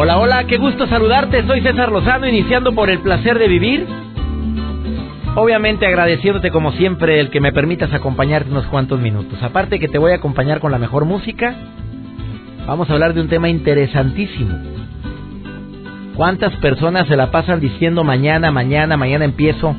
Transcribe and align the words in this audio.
Hola, 0.00 0.16
hola, 0.16 0.44
qué 0.44 0.58
gusto 0.58 0.86
saludarte. 0.86 1.44
Soy 1.44 1.60
César 1.60 1.90
Lozano, 1.90 2.28
iniciando 2.28 2.72
por 2.72 2.88
el 2.88 3.00
placer 3.00 3.36
de 3.36 3.48
vivir. 3.48 3.84
Obviamente 5.34 5.88
agradeciéndote 5.88 6.52
como 6.52 6.70
siempre 6.70 7.18
el 7.18 7.30
que 7.30 7.40
me 7.40 7.50
permitas 7.50 7.92
acompañarte 7.92 8.48
unos 8.48 8.66
cuantos 8.66 9.00
minutos. 9.00 9.42
Aparte 9.42 9.80
que 9.80 9.88
te 9.88 9.98
voy 9.98 10.12
a 10.12 10.14
acompañar 10.14 10.60
con 10.60 10.70
la 10.70 10.78
mejor 10.78 11.04
música, 11.04 11.52
vamos 12.64 12.88
a 12.88 12.92
hablar 12.92 13.12
de 13.12 13.22
un 13.22 13.28
tema 13.28 13.48
interesantísimo. 13.48 14.56
¿Cuántas 16.14 16.54
personas 16.58 17.08
se 17.08 17.16
la 17.16 17.32
pasan 17.32 17.58
diciendo 17.58 18.04
mañana, 18.04 18.52
mañana, 18.52 18.96
mañana 18.96 19.24
empiezo? 19.24 19.74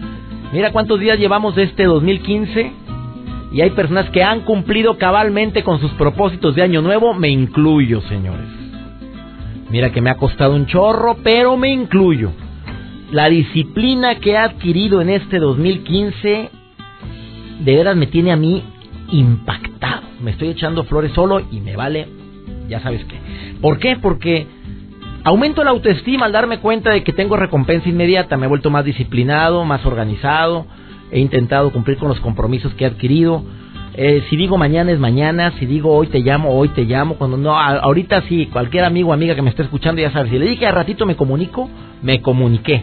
Mira 0.52 0.74
cuántos 0.74 1.00
días 1.00 1.18
llevamos 1.18 1.56
de 1.56 1.64
este 1.64 1.86
2015 1.86 2.74
y 3.54 3.62
hay 3.62 3.70
personas 3.70 4.10
que 4.10 4.22
han 4.22 4.42
cumplido 4.42 4.98
cabalmente 4.98 5.64
con 5.64 5.80
sus 5.80 5.92
propósitos 5.92 6.56
de 6.56 6.64
año 6.64 6.82
nuevo, 6.82 7.14
me 7.14 7.30
incluyo, 7.30 8.02
señores. 8.02 8.59
Mira 9.70 9.92
que 9.92 10.02
me 10.02 10.10
ha 10.10 10.18
costado 10.18 10.56
un 10.56 10.66
chorro, 10.66 11.18
pero 11.24 11.56
me 11.56 11.72
incluyo. 11.72 12.32
La 13.12 13.30
disciplina 13.30 14.16
que 14.16 14.32
he 14.32 14.38
adquirido 14.38 15.02
en 15.02 15.10
este 15.10 15.38
2015 15.38 16.50
de 17.60 17.76
veras 17.76 17.96
me 17.96 18.08
tiene 18.08 18.32
a 18.32 18.36
mí 18.36 18.64
impactado. 19.12 20.08
Me 20.22 20.32
estoy 20.32 20.50
echando 20.50 20.84
flores 20.86 21.12
solo 21.14 21.42
y 21.52 21.60
me 21.60 21.76
vale, 21.76 22.08
ya 22.68 22.80
sabes 22.82 23.04
qué. 23.06 23.18
¿Por 23.62 23.80
qué? 23.80 23.98
Porque 23.98 24.48
aumento 25.24 25.64
la 25.64 25.72
autoestima 25.72 26.26
al 26.26 26.32
darme 26.32 26.60
cuenta 26.60 26.92
de 26.92 27.04
que 27.04 27.14
tengo 27.14 27.36
recompensa 27.36 27.90
inmediata. 27.90 28.38
Me 28.38 28.46
he 28.46 28.50
vuelto 28.50 28.70
más 28.70 28.86
disciplinado, 28.86 29.66
más 29.66 29.86
organizado. 29.86 30.66
He 31.12 31.20
intentado 31.20 31.72
cumplir 31.72 31.98
con 31.98 32.10
los 32.10 32.20
compromisos 32.20 32.74
que 32.74 32.86
he 32.86 32.88
adquirido. 32.88 33.44
Eh, 34.02 34.24
si 34.30 34.38
digo 34.38 34.58
mañana 34.58 34.94
es 34.94 35.00
mañana, 35.00 35.52
si 35.60 35.66
digo 35.66 35.94
hoy 35.94 36.08
te 36.08 36.20
llamo, 36.20 36.58
hoy 36.58 36.70
te 36.70 36.86
llamo, 36.86 37.16
cuando 37.16 37.36
no, 37.36 37.60
ahorita 37.60 38.22
sí, 38.30 38.46
cualquier 38.46 38.86
amigo 38.86 39.10
o 39.10 39.14
amiga 39.14 39.36
que 39.36 39.42
me 39.42 39.50
esté 39.50 39.64
escuchando 39.64 40.02
ya 40.02 40.10
sabe, 40.10 40.30
si 40.30 40.40
le 40.40 40.46
dije 40.46 40.66
a 40.66 40.72
ratito 40.72 41.06
me 41.06 41.18
comunico, 41.18 41.70
me 42.02 42.22
comuniqué. 42.22 42.82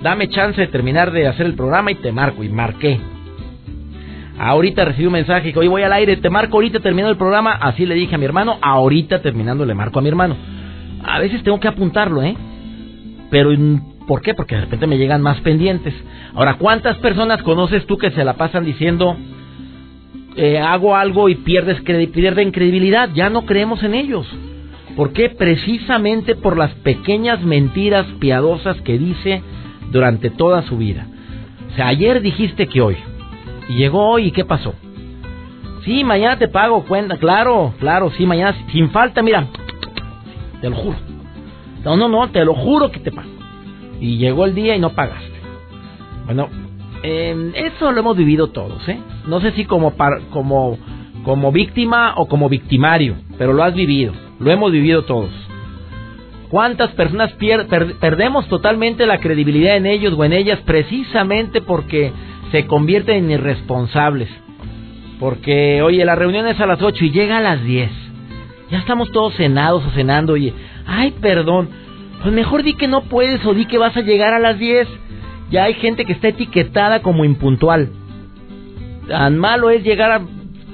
Dame 0.00 0.30
chance 0.30 0.58
de 0.58 0.68
terminar 0.68 1.12
de 1.12 1.26
hacer 1.26 1.44
el 1.44 1.54
programa 1.54 1.90
y 1.90 1.96
te 1.96 2.12
marco, 2.12 2.42
y 2.42 2.48
marqué. 2.48 2.98
Ahorita 4.38 4.86
recibí 4.86 5.04
un 5.04 5.12
mensaje 5.12 5.52
que 5.52 5.58
hoy 5.58 5.68
voy 5.68 5.82
al 5.82 5.92
aire, 5.92 6.16
te 6.16 6.30
marco 6.30 6.56
ahorita 6.56 6.80
terminando 6.80 7.12
el 7.12 7.18
programa, 7.18 7.52
así 7.52 7.84
le 7.84 7.94
dije 7.94 8.14
a 8.14 8.18
mi 8.18 8.24
hermano, 8.24 8.56
ahorita 8.62 9.20
terminando 9.20 9.66
le 9.66 9.74
marco 9.74 9.98
a 9.98 10.02
mi 10.02 10.08
hermano. 10.08 10.34
A 11.04 11.18
veces 11.18 11.42
tengo 11.42 11.60
que 11.60 11.68
apuntarlo, 11.68 12.22
¿eh? 12.22 12.34
Pero 13.28 13.50
¿por 14.08 14.22
qué? 14.22 14.32
Porque 14.32 14.54
de 14.54 14.62
repente 14.62 14.86
me 14.86 14.96
llegan 14.96 15.20
más 15.20 15.42
pendientes. 15.42 15.92
Ahora, 16.34 16.54
¿cuántas 16.54 16.96
personas 17.00 17.42
conoces 17.42 17.84
tú 17.84 17.98
que 17.98 18.12
se 18.12 18.24
la 18.24 18.38
pasan 18.38 18.64
diciendo 18.64 19.14
eh, 20.36 20.58
hago 20.58 20.96
algo 20.96 21.28
y 21.28 21.34
pierdes 21.36 21.80
pierden 21.80 22.50
credibilidad, 22.50 23.10
ya 23.14 23.30
no 23.30 23.46
creemos 23.46 23.82
en 23.82 23.94
ellos. 23.94 24.26
¿Por 24.96 25.12
qué? 25.12 25.28
Precisamente 25.30 26.34
por 26.34 26.56
las 26.56 26.72
pequeñas 26.76 27.42
mentiras 27.42 28.06
piadosas 28.18 28.80
que 28.82 28.98
dice 28.98 29.42
durante 29.90 30.30
toda 30.30 30.62
su 30.62 30.78
vida. 30.78 31.06
O 31.72 31.76
sea, 31.76 31.88
ayer 31.88 32.20
dijiste 32.20 32.66
que 32.66 32.80
hoy. 32.80 32.96
Y 33.68 33.76
llegó 33.76 34.08
hoy 34.10 34.26
y 34.26 34.30
¿qué 34.32 34.44
pasó? 34.44 34.74
Sí, 35.84 36.02
mañana 36.02 36.38
te 36.38 36.48
pago 36.48 36.84
cuenta, 36.84 37.18
claro, 37.18 37.74
claro, 37.78 38.10
sí, 38.10 38.26
mañana 38.26 38.56
sin 38.72 38.90
falta, 38.90 39.22
mira, 39.22 39.46
te 40.60 40.70
lo 40.70 40.76
juro. 40.76 40.96
No, 41.84 41.96
no, 41.96 42.08
no, 42.08 42.28
te 42.30 42.44
lo 42.44 42.54
juro 42.54 42.90
que 42.90 43.00
te 43.00 43.12
pago. 43.12 43.28
Y 44.00 44.18
llegó 44.18 44.44
el 44.46 44.54
día 44.54 44.74
y 44.74 44.80
no 44.80 44.90
pagaste. 44.90 45.40
Bueno, 46.24 46.48
eh, 47.08 47.52
eso 47.54 47.92
lo 47.92 48.00
hemos 48.00 48.16
vivido 48.16 48.48
todos, 48.48 48.88
¿eh? 48.88 48.98
No 49.28 49.40
sé 49.40 49.52
si 49.52 49.64
como, 49.64 49.94
como, 50.30 50.76
como 51.22 51.52
víctima 51.52 52.14
o 52.16 52.26
como 52.26 52.48
victimario, 52.48 53.14
pero 53.38 53.52
lo 53.52 53.62
has 53.62 53.76
vivido, 53.76 54.12
lo 54.40 54.50
hemos 54.50 54.72
vivido 54.72 55.04
todos. 55.04 55.30
¿Cuántas 56.50 56.90
personas 56.94 57.32
perdemos 58.00 58.48
totalmente 58.48 59.06
la 59.06 59.18
credibilidad 59.18 59.76
en 59.76 59.86
ellos 59.86 60.14
o 60.16 60.24
en 60.24 60.32
ellas 60.32 60.58
precisamente 60.66 61.60
porque 61.60 62.10
se 62.50 62.66
convierten 62.66 63.26
en 63.26 63.30
irresponsables? 63.30 64.28
Porque, 65.20 65.82
oye, 65.82 66.04
la 66.04 66.16
reunión 66.16 66.48
es 66.48 66.58
a 66.58 66.66
las 66.66 66.82
8 66.82 67.04
y 67.04 67.12
llega 67.12 67.38
a 67.38 67.40
las 67.40 67.62
10. 67.62 67.88
Ya 68.72 68.78
estamos 68.78 69.12
todos 69.12 69.34
cenados 69.36 69.84
o 69.86 69.90
cenando, 69.92 70.32
oye, 70.32 70.52
ay, 70.86 71.12
perdón, 71.20 71.68
pues 72.20 72.34
mejor 72.34 72.64
di 72.64 72.74
que 72.74 72.88
no 72.88 73.02
puedes 73.02 73.44
o 73.46 73.54
di 73.54 73.66
que 73.66 73.78
vas 73.78 73.96
a 73.96 74.00
llegar 74.00 74.34
a 74.34 74.40
las 74.40 74.58
10 74.58 74.88
ya 75.50 75.64
hay 75.64 75.74
gente 75.74 76.04
que 76.04 76.12
está 76.12 76.28
etiquetada 76.28 77.02
como 77.02 77.24
impuntual. 77.24 77.90
Tan 79.08 79.38
malo 79.38 79.70
es 79.70 79.84
llegar 79.84 80.22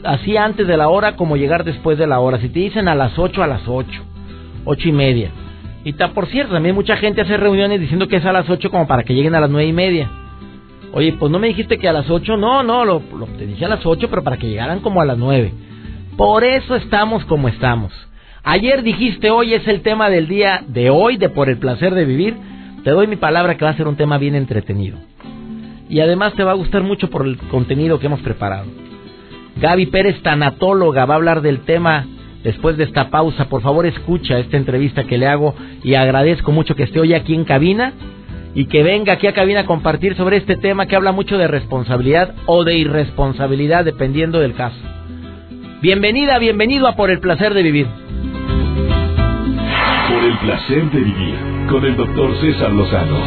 así 0.05 0.37
antes 0.37 0.67
de 0.67 0.77
la 0.77 0.89
hora 0.89 1.17
como 1.17 1.37
llegar 1.37 1.65
después 1.65 1.99
de 1.99 2.07
la 2.07 2.21
hora. 2.21 2.39
Si 2.39 2.49
te 2.49 2.61
dicen 2.61 2.89
a 2.89 2.95
las 2.95 3.19
8, 3.19 3.43
a 3.43 3.47
las 3.47 3.63
8, 3.67 4.03
ocho 4.65 4.89
y 4.89 4.93
media. 4.93 5.31
Y 5.85 5.93
por 5.93 6.27
cierto, 6.27 6.55
también 6.55 6.75
mucha 6.75 6.97
gente 6.97 7.23
hace 7.23 7.37
reuniones 7.37 7.81
diciendo 7.81 8.09
que 8.09 8.17
es 8.17 8.25
a 8.25 8.33
las 8.33 8.49
8 8.49 8.71
como 8.71 8.87
para 8.87 9.03
que 9.03 9.15
lleguen 9.15 9.35
a 9.35 9.41
las 9.41 9.51
nueve 9.51 9.69
y 9.69 9.73
media. 9.73 10.09
Oye, 10.93 11.15
pues 11.15 11.33
no 11.33 11.39
me 11.39 11.49
dijiste 11.49 11.79
que 11.79 11.89
a 11.89 11.93
las 11.93 12.09
8, 12.09 12.37
no, 12.37 12.63
no, 12.63 12.85
lo, 12.85 13.01
te 13.39 13.47
dije 13.47 13.65
a 13.65 13.69
las 13.69 13.85
8, 13.85 14.09
pero 14.11 14.23
para 14.23 14.37
que 14.37 14.49
llegaran 14.49 14.81
como 14.81 15.01
a 15.01 15.05
las 15.05 15.19
9. 15.19 15.53
Por 16.17 16.45
eso 16.45 16.77
estamos 16.77 17.25
como 17.25 17.49
estamos. 17.49 17.93
Ayer 18.45 18.83
dijiste 18.83 19.31
hoy 19.31 19.55
es 19.55 19.67
el 19.69 19.83
tema 19.83 20.11
del 20.11 20.29
día 20.29 20.63
de 20.67 20.91
hoy, 20.91 21.17
de 21.17 21.31
por 21.31 21.49
el 21.49 21.59
placer 21.59 21.95
de 21.95 22.05
vivir. 22.05 22.37
Te 22.85 22.91
doy 22.91 23.07
mi 23.07 23.17
palabra 23.17 23.57
que 23.57 23.65
va 23.65 23.71
a 23.71 23.77
ser 23.77 23.87
un 23.87 23.97
tema 23.97 24.19
bien 24.19 24.35
entretenido. 24.35 24.99
Y 25.89 26.01
además 26.01 26.35
te 26.35 26.43
va 26.43 26.51
a 26.53 26.55
gustar 26.55 26.83
mucho 26.83 27.11
por 27.11 27.25
el 27.25 27.37
contenido 27.37 28.01
que 28.01 28.07
hemos 28.07 28.21
preparado. 28.21 28.67
Gaby 29.61 29.87
Pérez, 29.87 30.21
tanatóloga, 30.23 31.05
va 31.05 31.15
a 31.15 31.17
hablar 31.17 31.43
del 31.43 31.61
tema 31.61 32.07
después 32.43 32.77
de 32.77 32.85
esta 32.85 33.11
pausa. 33.11 33.45
Por 33.45 33.63
favor, 33.63 33.87
escucha 33.87 34.39
esta 34.39 34.57
entrevista 34.57 35.05
que 35.05 35.19
le 35.19 35.29
hago 35.29 35.55
y 35.85 35.95
agradezco 35.95 36.51
mucho 36.51 36.75
que 36.75 36.85
esté 36.85 36.99
hoy 36.99 37.15
aquí 37.15 37.35
en 37.35 37.45
cabina 37.45 37.93
y 38.55 38.67
que 38.67 38.83
venga 38.83 39.13
aquí 39.13 39.29
a 39.29 39.35
cabina 39.35 39.61
a 39.61 39.67
compartir 39.67 40.17
sobre 40.17 40.39
este 40.39 40.57
tema 40.57 40.87
que 40.87 40.97
habla 40.97 41.13
mucho 41.13 41.39
de 41.39 41.47
responsabilidad 41.47 42.35
o 42.47 42.65
de 42.65 42.77
irresponsabilidad, 42.77 43.85
dependiendo 43.85 44.41
del 44.41 44.55
caso. 44.55 44.77
Bienvenida, 45.81 46.39
bienvenido 46.39 46.89
a 46.89 46.97
Por 46.97 47.11
el 47.11 47.21
Placer 47.21 47.55
de 47.55 47.63
Vivir. 47.63 47.87
Por 50.09 50.25
el 50.25 50.39
Placer 50.39 50.91
de 50.91 51.01
Vivir 51.01 51.52
con 51.69 51.85
el 51.85 51.97
doctor 51.97 52.35
César 52.41 52.73
Lozano. 52.73 53.19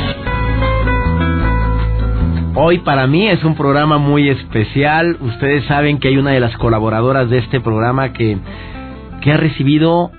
Hoy 2.55 2.79
para 2.79 3.07
mí 3.07 3.27
es 3.27 3.43
un 3.43 3.55
programa 3.55 3.97
muy 3.97 4.29
especial. 4.29 5.17
Ustedes 5.21 5.65
saben 5.65 5.99
que 5.99 6.07
hay 6.09 6.17
una 6.17 6.31
de 6.31 6.39
las 6.39 6.55
colaboradoras 6.57 7.29
de 7.29 7.39
este 7.39 7.59
programa 7.59 8.13
que, 8.13 8.37
que 9.21 9.31
ha 9.31 9.37
recibido 9.37 10.11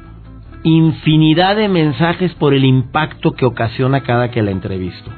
infinidad 0.62 1.56
de 1.56 1.69
mensajes 1.69 2.34
por 2.34 2.55
el 2.55 2.65
impacto 2.65 3.32
que 3.32 3.47
ocasiona 3.47 4.03
cada 4.03 4.31
que 4.31 4.43
la 4.43 4.50
entrevisto 4.50 5.10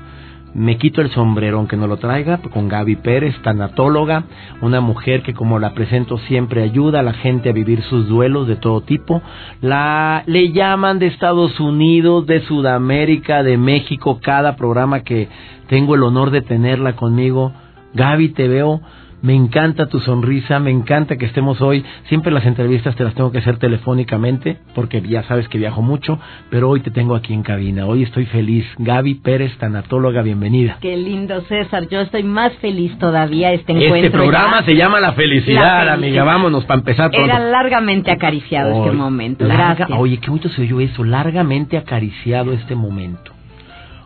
me 0.54 0.76
quito 0.78 1.00
el 1.00 1.10
sombrero 1.10 1.58
aunque 1.58 1.76
no 1.76 1.86
lo 1.86 1.96
traiga 1.98 2.38
con 2.38 2.68
Gaby 2.68 2.96
Pérez, 2.96 3.34
tanatóloga, 3.42 4.24
una 4.60 4.80
mujer 4.80 5.22
que 5.22 5.34
como 5.34 5.58
la 5.58 5.74
presento 5.74 6.18
siempre 6.18 6.62
ayuda 6.62 7.00
a 7.00 7.02
la 7.02 7.12
gente 7.12 7.50
a 7.50 7.52
vivir 7.52 7.82
sus 7.82 8.08
duelos 8.08 8.48
de 8.48 8.56
todo 8.56 8.80
tipo. 8.80 9.22
La 9.60 10.22
le 10.26 10.52
llaman 10.52 10.98
de 10.98 11.06
Estados 11.06 11.58
Unidos, 11.60 12.26
de 12.26 12.40
Sudamérica, 12.42 13.42
de 13.42 13.58
México 13.58 14.20
cada 14.22 14.56
programa 14.56 15.00
que 15.00 15.28
tengo 15.68 15.94
el 15.94 16.02
honor 16.02 16.30
de 16.30 16.42
tenerla 16.42 16.94
conmigo. 16.94 17.52
Gaby, 17.94 18.30
te 18.30 18.48
veo 18.48 18.80
me 19.20 19.34
encanta 19.34 19.86
tu 19.86 19.98
sonrisa, 20.00 20.60
me 20.60 20.70
encanta 20.70 21.16
que 21.16 21.26
estemos 21.26 21.60
hoy. 21.60 21.84
Siempre 22.08 22.32
las 22.32 22.46
entrevistas 22.46 22.94
te 22.94 23.04
las 23.04 23.14
tengo 23.14 23.32
que 23.32 23.38
hacer 23.38 23.58
telefónicamente, 23.58 24.58
porque 24.74 25.02
ya 25.02 25.24
sabes 25.24 25.48
que 25.48 25.58
viajo 25.58 25.82
mucho, 25.82 26.20
pero 26.50 26.68
hoy 26.68 26.80
te 26.80 26.90
tengo 26.90 27.16
aquí 27.16 27.34
en 27.34 27.42
cabina. 27.42 27.86
Hoy 27.86 28.04
estoy 28.04 28.26
feliz. 28.26 28.64
Gaby 28.78 29.14
Pérez, 29.16 29.56
tanatóloga, 29.58 30.22
bienvenida. 30.22 30.78
Qué 30.80 30.96
lindo, 30.96 31.40
César. 31.42 31.88
Yo 31.88 32.00
estoy 32.00 32.22
más 32.22 32.52
feliz 32.58 32.96
todavía 32.98 33.52
este, 33.52 33.72
este 33.72 33.86
encuentro. 33.86 34.06
Este 34.06 34.16
programa 34.16 34.62
se 34.62 34.76
llama 34.76 35.00
La 35.00 35.12
Felicidad, 35.12 35.88
amiga. 35.88 36.22
Vámonos 36.22 36.64
para 36.64 36.78
empezar 36.78 37.10
pronto. 37.10 37.28
Era 37.28 37.40
largamente 37.40 38.12
acariciado 38.12 38.84
este 38.84 38.96
momento. 38.96 39.44
Gracias. 39.44 39.88
Oye, 39.96 40.18
qué 40.18 40.30
bonito 40.30 40.48
se 40.50 40.62
oyó 40.62 40.80
eso. 40.80 41.02
Largamente 41.02 41.76
acariciado 41.76 42.52
este 42.52 42.76
momento. 42.76 43.32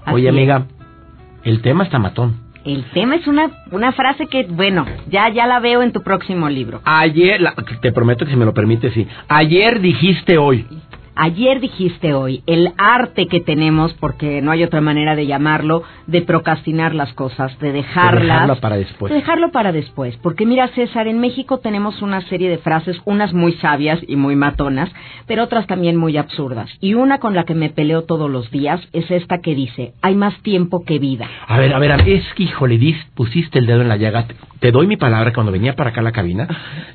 Oye, 0.07 0.29
amiga, 0.29 0.67
el 1.45 1.61
tema 1.61 1.85
está 1.85 1.99
matón. 1.99 2.52
El 2.65 2.85
tema 2.93 3.17
es 3.17 3.27
una, 3.27 3.51
una 3.71 3.93
frase 3.93 4.27
que, 4.27 4.45
bueno, 4.45 4.87
ya, 5.09 5.29
ya 5.31 5.47
la 5.47 5.59
veo 5.61 5.83
en 5.83 5.93
tu 5.93 6.03
próximo 6.03 6.49
libro. 6.49 6.81
Ayer, 6.85 7.41
te 7.81 7.93
prometo 7.93 8.25
que 8.25 8.31
si 8.31 8.37
me 8.37 8.45
lo 8.45 8.55
permite, 8.55 8.93
sí. 8.93 9.07
Ayer 9.29 9.81
dijiste 9.81 10.39
hoy. 10.39 10.67
Ayer 11.15 11.61
dijiste 11.61 12.15
hoy, 12.15 12.43
el 12.47 12.73
arte 12.79 13.27
que 13.27 13.41
tenemos, 13.41 13.93
porque 13.95 14.41
no 14.41 14.51
hay 14.51 14.65
otra 14.65 14.81
manera 14.81 15.15
de 15.15 15.27
llamarlo, 15.27 15.83
de 16.07 16.23
procrastinar 16.23 16.95
las 16.95 17.13
cosas, 17.13 17.59
de 17.59 17.71
dejarlas. 17.71 18.23
De 18.23 18.27
dejarlo 18.27 18.61
para 18.61 18.77
después. 18.77 19.11
De 19.11 19.19
dejarlo 19.19 19.51
para 19.51 19.73
después. 19.73 20.17
Porque 20.23 20.47
mira, 20.47 20.69
César, 20.69 21.09
en 21.09 21.21
México 21.21 21.59
tenemos 21.59 22.01
una 22.01 22.23
serie 22.23 22.49
de 22.49 22.57
frases, 22.57 22.99
unas 23.05 23.35
muy 23.35 23.53
sabias 23.55 24.01
y 24.09 24.17
muy 24.17 24.37
matonas, 24.37 24.91
pero 25.27 25.45
otras 25.45 25.67
también 25.67 25.97
muy 25.97 26.17
absurdas. 26.17 26.71
Y 26.81 26.95
una 26.95 27.19
con 27.19 27.35
la 27.35 27.45
que 27.45 27.55
me 27.55 27.69
peleo 27.69 28.03
todos 28.05 28.31
los 28.31 28.51
días 28.51 28.81
es 28.95 29.11
esta 29.11 29.41
que 29.43 29.55
dice, 29.55 29.93
hay 30.01 30.15
más 30.15 30.35
tiempo 30.43 30.83
que 30.85 30.99
vida. 30.99 31.29
A 31.47 31.59
ver, 31.59 31.75
a 31.75 31.79
ver, 31.79 32.09
es 32.09 32.25
que, 32.35 32.45
híjole, 32.45 32.79
dis, 32.79 32.97
pusiste 33.15 33.59
el 33.59 33.67
dedo 33.67 33.83
en 33.83 33.89
la 33.89 33.97
llaga. 33.97 34.27
Te 34.61 34.71
doy 34.71 34.87
mi 34.87 34.97
palabra, 34.97 35.33
cuando 35.33 35.53
venía 35.53 35.75
para 35.75 35.91
acá 35.91 36.01
a 36.01 36.05
la 36.05 36.13
cabina, 36.13 36.49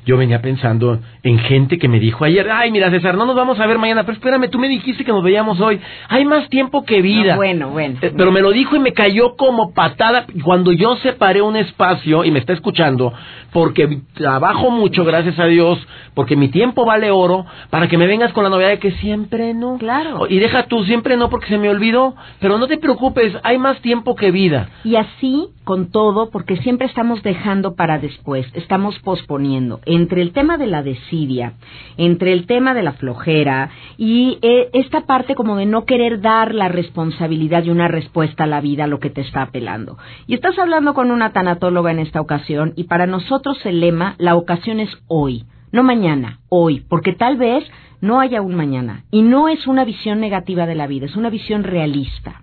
yo 0.06 0.16
venía 0.16 0.40
pensando 0.40 1.00
en 1.22 1.38
gente 1.38 1.78
que 1.78 1.86
me 1.86 2.00
dijo 2.00 2.24
ayer, 2.24 2.50
ay, 2.50 2.72
mira, 2.72 2.90
César, 2.90 3.16
no 3.16 3.26
nos 3.26 3.36
vamos 3.36 3.60
a 3.60 3.66
ver 3.66 3.78
mañana 3.78 4.04
pero 4.08 4.16
espérame, 4.16 4.48
tú 4.48 4.58
me 4.58 4.68
dijiste 4.68 5.04
que 5.04 5.12
nos 5.12 5.22
veíamos 5.22 5.60
hoy. 5.60 5.78
Hay 6.08 6.24
más 6.24 6.48
tiempo 6.48 6.82
que 6.86 7.02
vida. 7.02 7.36
bueno, 7.36 7.68
bueno. 7.68 7.98
Eh, 8.00 8.10
pero 8.16 8.32
me 8.32 8.40
lo 8.40 8.52
dijo 8.52 8.74
y 8.74 8.78
me 8.78 8.94
cayó 8.94 9.36
como 9.36 9.74
patada. 9.74 10.24
Cuando 10.42 10.72
yo 10.72 10.96
separé 10.96 11.42
un 11.42 11.56
espacio 11.56 12.24
y 12.24 12.30
me 12.30 12.38
está 12.38 12.54
escuchando, 12.54 13.12
porque 13.52 14.00
trabajo 14.14 14.70
mucho, 14.70 15.04
gracias 15.04 15.38
a 15.38 15.44
Dios, 15.44 15.78
porque 16.14 16.36
mi 16.36 16.48
tiempo 16.48 16.86
vale 16.86 17.10
oro, 17.10 17.44
para 17.68 17.86
que 17.86 17.98
me 17.98 18.06
vengas 18.06 18.32
con 18.32 18.44
la 18.44 18.48
novedad 18.48 18.70
de 18.70 18.78
que 18.78 18.92
siempre 18.92 19.52
no. 19.52 19.76
Claro. 19.76 20.26
Y 20.26 20.38
deja 20.38 20.62
tú, 20.62 20.84
siempre 20.84 21.18
no, 21.18 21.28
porque 21.28 21.48
se 21.48 21.58
me 21.58 21.68
olvidó. 21.68 22.14
Pero 22.40 22.56
no 22.56 22.66
te 22.66 22.78
preocupes, 22.78 23.36
hay 23.42 23.58
más 23.58 23.78
tiempo 23.82 24.16
que 24.16 24.30
vida. 24.30 24.70
Y 24.84 24.96
así 24.96 25.48
con 25.68 25.90
todo, 25.90 26.30
porque 26.30 26.56
siempre 26.56 26.86
estamos 26.86 27.22
dejando 27.22 27.74
para 27.74 27.98
después, 27.98 28.46
estamos 28.54 28.98
posponiendo. 29.00 29.80
Entre 29.84 30.22
el 30.22 30.32
tema 30.32 30.56
de 30.56 30.66
la 30.66 30.82
desidia, 30.82 31.52
entre 31.98 32.32
el 32.32 32.46
tema 32.46 32.72
de 32.72 32.82
la 32.82 32.94
flojera 32.94 33.68
y 33.98 34.38
eh, 34.40 34.70
esta 34.72 35.02
parte 35.02 35.34
como 35.34 35.56
de 35.56 35.66
no 35.66 35.84
querer 35.84 36.22
dar 36.22 36.54
la 36.54 36.68
responsabilidad 36.68 37.64
y 37.64 37.70
una 37.70 37.86
respuesta 37.86 38.44
a 38.44 38.46
la 38.46 38.62
vida 38.62 38.84
a 38.84 38.86
lo 38.86 38.98
que 38.98 39.10
te 39.10 39.20
está 39.20 39.42
apelando. 39.42 39.98
Y 40.26 40.32
estás 40.32 40.58
hablando 40.58 40.94
con 40.94 41.10
una 41.10 41.34
tanatóloga 41.34 41.90
en 41.90 41.98
esta 41.98 42.22
ocasión 42.22 42.72
y 42.74 42.84
para 42.84 43.06
nosotros 43.06 43.58
el 43.66 43.80
lema, 43.80 44.14
la 44.16 44.36
ocasión 44.36 44.80
es 44.80 44.88
hoy, 45.06 45.44
no 45.70 45.82
mañana, 45.82 46.38
hoy, 46.48 46.80
porque 46.88 47.12
tal 47.12 47.36
vez 47.36 47.62
no 48.00 48.20
haya 48.20 48.40
un 48.40 48.54
mañana. 48.54 49.04
Y 49.10 49.20
no 49.20 49.50
es 49.50 49.66
una 49.66 49.84
visión 49.84 50.18
negativa 50.18 50.64
de 50.64 50.76
la 50.76 50.86
vida, 50.86 51.04
es 51.04 51.16
una 51.16 51.28
visión 51.28 51.62
realista. 51.62 52.40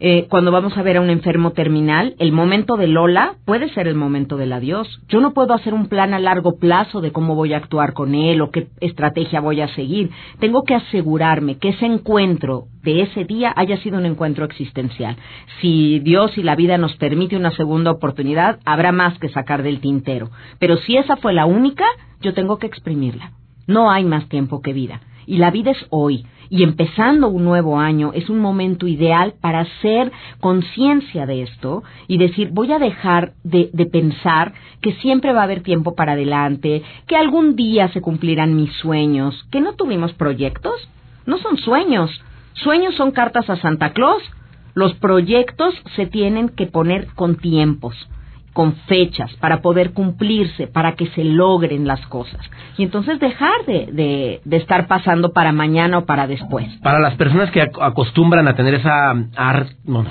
Eh, 0.00 0.26
cuando 0.28 0.50
vamos 0.50 0.76
a 0.76 0.82
ver 0.82 0.96
a 0.96 1.00
un 1.00 1.10
enfermo 1.10 1.52
terminal, 1.52 2.14
el 2.18 2.32
momento 2.32 2.76
de 2.76 2.86
Lola 2.86 3.34
puede 3.44 3.68
ser 3.70 3.88
el 3.88 3.94
momento 3.94 4.36
del 4.36 4.52
adiós. 4.52 4.88
Yo 5.08 5.20
no 5.20 5.32
puedo 5.32 5.54
hacer 5.54 5.74
un 5.74 5.88
plan 5.88 6.14
a 6.14 6.18
largo 6.18 6.58
plazo 6.58 7.00
de 7.00 7.12
cómo 7.12 7.34
voy 7.34 7.54
a 7.54 7.58
actuar 7.58 7.92
con 7.92 8.14
él 8.14 8.40
o 8.40 8.50
qué 8.50 8.68
estrategia 8.80 9.40
voy 9.40 9.60
a 9.60 9.68
seguir. 9.74 10.10
Tengo 10.40 10.64
que 10.64 10.74
asegurarme 10.74 11.58
que 11.58 11.70
ese 11.70 11.86
encuentro 11.86 12.64
de 12.82 13.02
ese 13.02 13.24
día 13.24 13.52
haya 13.56 13.76
sido 13.78 13.98
un 13.98 14.06
encuentro 14.06 14.44
existencial. 14.44 15.16
Si 15.60 16.00
Dios 16.00 16.36
y 16.36 16.42
la 16.42 16.56
vida 16.56 16.76
nos 16.78 16.96
permite 16.96 17.36
una 17.36 17.50
segunda 17.52 17.90
oportunidad, 17.90 18.58
habrá 18.64 18.92
más 18.92 19.18
que 19.18 19.28
sacar 19.28 19.62
del 19.62 19.80
tintero. 19.80 20.30
Pero 20.58 20.76
si 20.78 20.96
esa 20.96 21.16
fue 21.16 21.32
la 21.32 21.46
única, 21.46 21.84
yo 22.20 22.34
tengo 22.34 22.58
que 22.58 22.66
exprimirla. 22.66 23.32
No 23.66 23.90
hay 23.90 24.04
más 24.04 24.28
tiempo 24.28 24.60
que 24.60 24.72
vida. 24.72 25.00
Y 25.26 25.38
la 25.38 25.50
vida 25.50 25.70
es 25.70 25.86
hoy 25.90 26.26
y 26.50 26.62
empezando 26.62 27.28
un 27.28 27.44
nuevo 27.44 27.78
año 27.78 28.12
es 28.14 28.28
un 28.28 28.38
momento 28.38 28.86
ideal 28.86 29.34
para 29.40 29.60
hacer 29.60 30.12
conciencia 30.40 31.26
de 31.26 31.42
esto 31.42 31.82
y 32.08 32.18
decir 32.18 32.50
voy 32.52 32.72
a 32.72 32.78
dejar 32.78 33.32
de, 33.42 33.70
de, 33.72 33.86
pensar 33.86 34.52
que 34.80 34.92
siempre 34.94 35.32
va 35.32 35.40
a 35.40 35.44
haber 35.44 35.62
tiempo 35.62 35.94
para 35.94 36.12
adelante, 36.12 36.82
que 37.06 37.16
algún 37.16 37.56
día 37.56 37.88
se 37.88 38.00
cumplirán 38.00 38.56
mis 38.56 38.72
sueños, 38.74 39.46
que 39.50 39.60
no 39.60 39.74
tuvimos 39.74 40.12
proyectos, 40.14 40.88
no 41.26 41.38
son 41.38 41.56
sueños, 41.58 42.10
sueños 42.54 42.94
son 42.96 43.10
cartas 43.10 43.48
a 43.50 43.56
Santa 43.56 43.92
Claus, 43.92 44.22
los 44.74 44.94
proyectos 44.94 45.74
se 45.94 46.06
tienen 46.06 46.48
que 46.48 46.66
poner 46.66 47.06
con 47.14 47.36
tiempos 47.36 47.94
con 48.54 48.76
fechas 48.86 49.34
para 49.40 49.60
poder 49.60 49.92
cumplirse, 49.92 50.68
para 50.68 50.92
que 50.94 51.08
se 51.08 51.24
logren 51.24 51.88
las 51.88 52.00
cosas. 52.06 52.40
Y 52.78 52.84
entonces 52.84 53.18
dejar 53.18 53.66
de, 53.66 54.40
de, 54.44 54.56
estar 54.56 54.86
pasando 54.86 55.32
para 55.32 55.50
mañana 55.52 55.98
o 55.98 56.06
para 56.06 56.28
después. 56.28 56.66
Para 56.80 57.00
las 57.00 57.14
personas 57.16 57.50
que 57.50 57.60
acostumbran 57.60 58.46
a 58.46 58.54
tener 58.54 58.74
esa, 58.74 59.12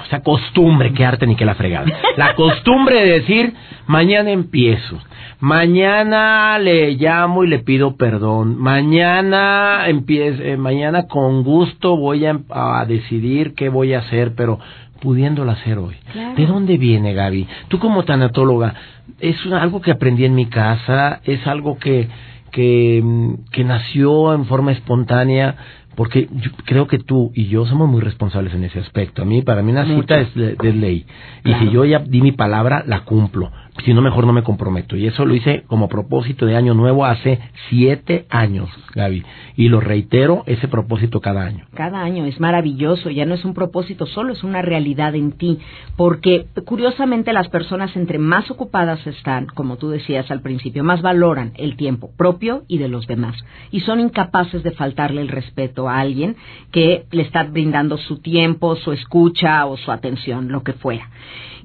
esa 0.07 0.19
costumbre, 0.22 0.94
que 0.94 1.06
arte 1.06 1.25
ni 1.25 1.38
que 1.38 1.45
la 1.45 1.56
fregada, 1.56 1.86
la 2.18 2.36
costumbre 2.36 3.00
de 3.00 3.19
decir, 3.22 3.54
mañana 3.88 4.31
empiezo, 4.31 5.00
mañana 5.40 6.60
le 6.60 6.92
llamo 6.95 7.45
y 7.45 7.48
le 7.48 7.60
pido 7.60 7.95
perdón, 7.95 8.60
mañana 8.60 9.88
empiezo, 9.88 10.44
eh, 10.44 10.57
mañana 10.57 11.07
con 11.07 11.44
gusto 11.44 11.95
voy 11.95 12.25
a, 12.25 12.40
a 12.50 12.86
decidir 12.86 13.54
qué 13.56 13.69
voy 13.69 13.94
a 13.94 14.00
hacer, 14.00 14.34
pero 14.36 14.60
pudiéndolo 15.03 15.51
hacer 15.51 15.77
hoy. 15.79 15.95
¿De 16.38 16.45
dónde 16.45 16.77
viene, 16.77 17.13
Gaby? 17.13 17.45
Tú 17.67 17.77
como 17.77 18.05
tanatóloga, 18.05 18.73
¿es 19.19 19.35
algo 19.51 19.81
que 19.81 19.91
aprendí 19.91 20.23
en 20.23 20.33
mi 20.33 20.45
casa? 20.45 21.19
¿Es 21.25 21.45
algo 21.45 21.77
que, 21.77 22.07
que, 22.51 23.03
que 23.51 23.63
nació 23.65 24.33
en 24.33 24.45
forma 24.45 24.71
espontánea? 24.71 25.55
Porque 25.95 26.28
yo 26.31 26.51
creo 26.66 26.88
que 26.88 27.00
tú 27.00 27.31
y 27.34 27.48
yo 27.48 27.66
somos 27.66 27.90
muy 27.90 28.01
responsables 28.01 28.54
en 28.54 28.63
ese 28.63 28.80
aspecto. 28.80 29.22
A 29.22 29.25
mí, 29.25 29.42
para 29.42 29.62
mí 29.62 29.72
una 29.72 29.86
cita 29.86 30.19
es 30.19 30.34
de, 30.34 30.74
ley. 30.74 31.06
Y 31.45 31.54
si 31.56 31.69
yo 31.72 31.86
ya 31.86 32.00
di 32.00 32.22
mi 32.22 32.31
palabra, 32.31 32.84
la 32.86 33.01
cumplo 33.01 33.51
si 33.84 33.94
no 33.94 34.01
mejor 34.01 34.25
no 34.25 34.34
me 34.34 34.44
comprometo. 34.44 34.95
Y 34.95 35.07
eso 35.07 35.25
lo 35.25 35.34
hice 35.34 35.63
como 35.68 35.90
propósito 35.90 36.45
de 36.45 36.56
año 36.56 36.74
nuevo 36.74 37.06
hace 37.06 37.40
siete 37.69 38.25
años, 38.30 38.69
Gaby. 38.94 39.24
Y 39.56 39.69
lo 39.69 39.80
reitero, 39.80 40.44
ese 40.45 40.68
propósito 40.68 41.22
cada 41.22 41.44
año. 41.44 41.66
Cada 41.74 42.01
año 42.01 42.25
es 42.25 42.40
maravilloso, 42.40 43.10
ya 43.10 43.25
no 43.25 43.34
es 43.34 43.44
un 43.45 43.54
propósito 43.54 44.06
solo, 44.06 44.34
es 44.34 44.44
una 44.44 44.62
realidad 44.62 45.16
en 45.16 45.34
ti. 45.34 45.60
Porque 45.98 46.48
curiosamente 46.66 47.34
las 47.34 47.50
personas 47.50 47.95
entre 47.95 48.19
más 48.19 48.50
ocupadas 48.51 49.06
están, 49.07 49.48
como 49.48 49.78
tú 49.78 49.90
decías 49.90 50.30
al 50.31 50.42
principio, 50.42 50.84
más 50.84 51.01
valoran 51.01 51.54
el 51.56 51.75
tiempo 51.75 52.12
propio 52.16 52.63
y 52.68 52.78
de 52.78 52.88
los 52.88 53.07
demás. 53.07 53.36
Y 53.72 53.81
son 53.81 54.00
incapaces 54.00 54.63
de 54.63 54.72
faltarle 54.72 55.22
el 55.22 55.30
respeto 55.30 55.82
a 55.89 56.00
alguien 56.00 56.35
que 56.71 57.06
le 57.12 57.24
está 57.24 57.44
brindando 57.44 57.97
su 57.97 58.19
tiempo, 58.19 58.75
su 58.75 58.91
escucha 58.91 59.65
o 59.65 59.77
su 59.77 59.91
atención, 59.91 60.51
lo 60.51 60.63
que 60.63 60.74
fuera. 60.74 61.09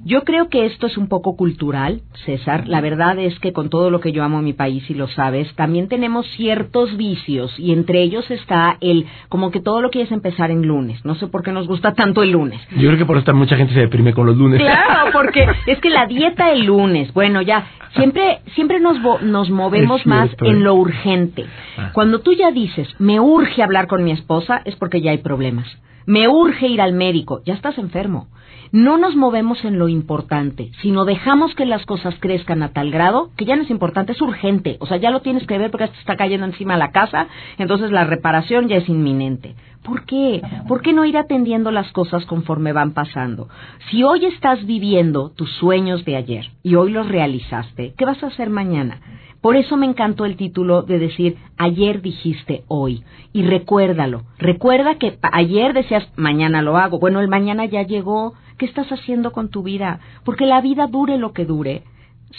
Yo 0.05 0.23
creo 0.23 0.49
que 0.49 0.65
esto 0.65 0.87
es 0.87 0.97
un 0.97 1.07
poco 1.07 1.35
cultural, 1.35 2.01
César. 2.25 2.67
La 2.67 2.81
verdad 2.81 3.19
es 3.19 3.37
que 3.39 3.53
con 3.53 3.69
todo 3.69 3.89
lo 3.89 3.99
que 3.99 4.11
yo 4.11 4.23
amo 4.23 4.37
a 4.37 4.41
mi 4.41 4.53
país 4.53 4.89
y 4.89 4.93
lo 4.93 5.07
sabes, 5.07 5.53
también 5.55 5.87
tenemos 5.87 6.25
ciertos 6.35 6.95
vicios 6.95 7.53
y 7.59 7.73
entre 7.73 8.01
ellos 8.01 8.29
está 8.31 8.77
el 8.81 9.05
como 9.27 9.51
que 9.51 9.59
todo 9.59 9.81
lo 9.81 9.89
quieres 9.89 10.11
empezar 10.11 10.51
en 10.51 10.65
lunes. 10.65 11.03
No 11.05 11.15
sé 11.15 11.27
por 11.27 11.43
qué 11.43 11.51
nos 11.51 11.67
gusta 11.67 11.93
tanto 11.93 12.23
el 12.23 12.31
lunes. 12.31 12.61
Yo 12.71 12.87
creo 12.87 12.97
que 12.97 13.05
por 13.05 13.17
eso 13.17 13.33
mucha 13.33 13.57
gente 13.57 13.73
se 13.73 13.81
deprime 13.81 14.13
con 14.13 14.25
los 14.25 14.37
lunes. 14.37 14.59
Claro, 14.59 15.11
porque 15.11 15.45
es 15.65 15.79
que 15.79 15.89
la 15.89 16.05
dieta 16.05 16.51
el 16.51 16.65
lunes, 16.65 17.13
bueno, 17.13 17.41
ya 17.41 17.67
siempre 17.95 18.39
siempre 18.55 18.79
nos 18.79 18.97
nos 19.21 19.49
movemos 19.49 20.05
más 20.05 20.29
en 20.41 20.57
¿eh? 20.57 20.59
lo 20.59 20.75
urgente. 20.75 21.45
Ah. 21.77 21.91
Cuando 21.93 22.19
tú 22.19 22.33
ya 22.33 22.51
dices, 22.51 22.87
"Me 22.99 23.19
urge 23.19 23.61
hablar 23.63 23.87
con 23.87 24.03
mi 24.03 24.11
esposa", 24.11 24.61
es 24.65 24.75
porque 24.75 25.01
ya 25.01 25.11
hay 25.11 25.19
problemas. 25.19 25.67
Me 26.09 26.27
urge 26.27 26.67
ir 26.67 26.81
al 26.81 26.93
médico, 26.93 27.43
ya 27.45 27.53
estás 27.53 27.77
enfermo 27.77 28.29
no 28.71 28.97
nos 28.97 29.15
movemos 29.15 29.63
en 29.65 29.79
lo 29.79 29.87
importante, 29.87 30.71
sino 30.81 31.05
dejamos 31.05 31.55
que 31.55 31.65
las 31.65 31.85
cosas 31.85 32.15
crezcan 32.19 32.61
a 32.61 32.71
tal 32.71 32.91
grado 32.91 33.31
que 33.35 33.45
ya 33.45 33.55
no 33.55 33.63
es 33.63 33.69
importante, 33.69 34.11
es 34.11 34.21
urgente. 34.21 34.77
O 34.79 34.85
sea, 34.85 34.97
ya 34.97 35.09
lo 35.09 35.21
tienes 35.21 35.47
que 35.47 35.57
ver 35.57 35.71
porque 35.71 35.87
te 35.87 35.99
está 35.99 36.15
cayendo 36.15 36.45
encima 36.45 36.77
la 36.77 36.91
casa, 36.91 37.27
entonces 37.57 37.91
la 37.91 38.03
reparación 38.03 38.67
ya 38.67 38.77
es 38.77 38.87
inminente. 38.87 39.55
¿Por 39.83 40.05
qué? 40.05 40.41
¿Por 40.67 40.81
qué 40.81 40.93
no 40.93 41.05
ir 41.05 41.17
atendiendo 41.17 41.71
las 41.71 41.91
cosas 41.91 42.25
conforme 42.25 42.73
van 42.73 42.93
pasando? 42.93 43.47
Si 43.89 44.03
hoy 44.03 44.25
estás 44.25 44.65
viviendo 44.65 45.31
tus 45.31 45.51
sueños 45.53 46.05
de 46.05 46.17
ayer 46.17 46.51
y 46.61 46.75
hoy 46.75 46.91
los 46.91 47.07
realizaste, 47.07 47.93
¿qué 47.97 48.05
vas 48.05 48.21
a 48.23 48.27
hacer 48.27 48.49
mañana? 48.49 48.99
Por 49.41 49.55
eso 49.55 49.77
me 49.77 49.85
encantó 49.85 50.25
el 50.25 50.35
título 50.35 50.81
de 50.81 50.99
decir, 50.99 51.37
ayer 51.57 52.01
dijiste 52.01 52.63
hoy. 52.67 53.03
Y 53.31 53.43
recuérdalo. 53.43 54.23
Recuerda 54.37 54.95
que 54.95 55.17
ayer 55.31 55.73
decías, 55.73 56.07
mañana 56.15 56.61
lo 56.61 56.77
hago. 56.77 56.99
Bueno, 56.99 57.21
el 57.21 57.27
mañana 57.27 57.65
ya 57.65 57.83
llegó. 57.83 58.33
¿Qué 58.57 58.65
estás 58.65 58.91
haciendo 58.91 59.31
con 59.31 59.49
tu 59.49 59.63
vida? 59.63 60.01
Porque 60.25 60.45
la 60.45 60.59
vida 60.59 60.87
dure 60.87 61.17
lo 61.17 61.31
que 61.31 61.45
dure, 61.45 61.83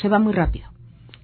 se 0.03 0.09
va 0.09 0.19
muy 0.19 0.35
rápido. 0.35 0.70